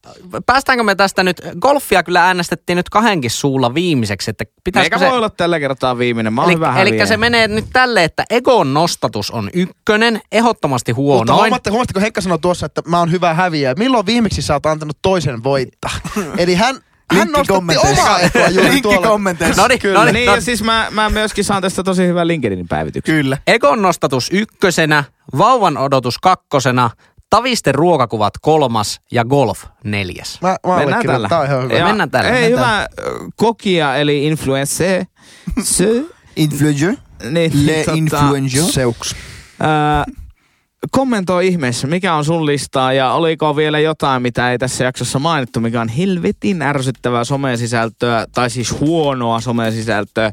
[0.46, 5.10] Päästäänkö me tästä nyt, golfia kyllä äänestettiin nyt kahdenkin suulla viimeiseksi, että pitäisikö Eikä se...
[5.10, 6.34] voi olla tällä kertaa viimeinen.
[6.34, 7.06] Mä oon Eli, eli häviäjä.
[7.06, 11.40] se menee nyt tälle, että egon nostatus on ykkönen, ehdottomasti Mutta huonoin.
[11.40, 13.74] huomaatte, huomaatteko Henkka sanoi tuossa, että mä oon hyvä häviäjä.
[13.80, 15.92] Milloin viimeksi sä oot antanut toisen voittaa?
[16.38, 16.76] Eli hän,
[17.14, 18.02] hän nostatti kommenteissa.
[18.04, 19.08] omaa etua juuri Linkki tuolla.
[19.08, 19.62] kommenteissa.
[19.62, 20.00] No niin, Kyllä.
[20.00, 23.16] no niin, niin, no ja siis mä, mä myöskin saan tästä tosi hyvän LinkedInin päivityksen.
[23.16, 23.38] Kyllä.
[23.48, 25.04] Egon nostatus ykkösenä,
[25.38, 26.90] vauvan odotus kakkosena,
[27.30, 30.40] tavisten ruokakuvat kolmas ja golf neljäs.
[30.42, 31.30] Mä, mä Mennään tällä.
[31.30, 31.74] Tää on ihan hyvä.
[31.74, 32.88] Ja mennään tällä, mennään hyvä
[33.36, 35.06] kokia, eli influencer.
[35.64, 36.04] Se,
[36.36, 36.94] Influencer.
[37.30, 38.64] niin, Le tota, influencer.
[38.64, 39.16] Seuks.
[39.62, 40.06] Ää,
[40.92, 45.60] kommentoi ihmeessä, mikä on sun listaa ja oliko vielä jotain, mitä ei tässä jaksossa mainittu,
[45.60, 50.32] mikä on helvetin ärsyttävää somesisältöä, tai siis huonoa somesisältöä.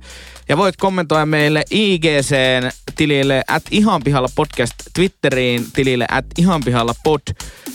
[0.48, 6.94] Ja voit kommentoida meille IGCn tilille at ihan pihalla podcast, Twitteriin tilille at ihan pihalla
[7.04, 7.20] pod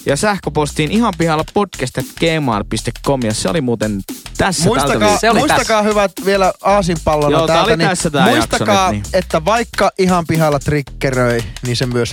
[0.06, 4.02] ja sähköpostiin ihan pihalla podcast at gmail.com ja se oli muuten
[4.38, 5.18] tässä Muistakaa.
[5.18, 9.04] Se oli muistakaa hyvät vielä aasinpallona Joo, täältä, oli niin tässä tää muistakaa, jakso nyt,
[9.04, 9.20] niin.
[9.20, 12.12] että vaikka ihan pihalla triggeröi, niin se myös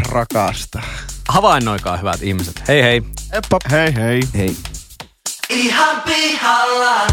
[0.50, 0.82] parasta.
[1.28, 2.68] Havainnoikaa hyvät ihmiset.
[2.68, 3.02] Hei hei.
[3.32, 3.58] Eppa.
[3.70, 4.20] Hei hei.
[4.36, 4.56] Hei.
[5.48, 7.06] Ihan pihalla.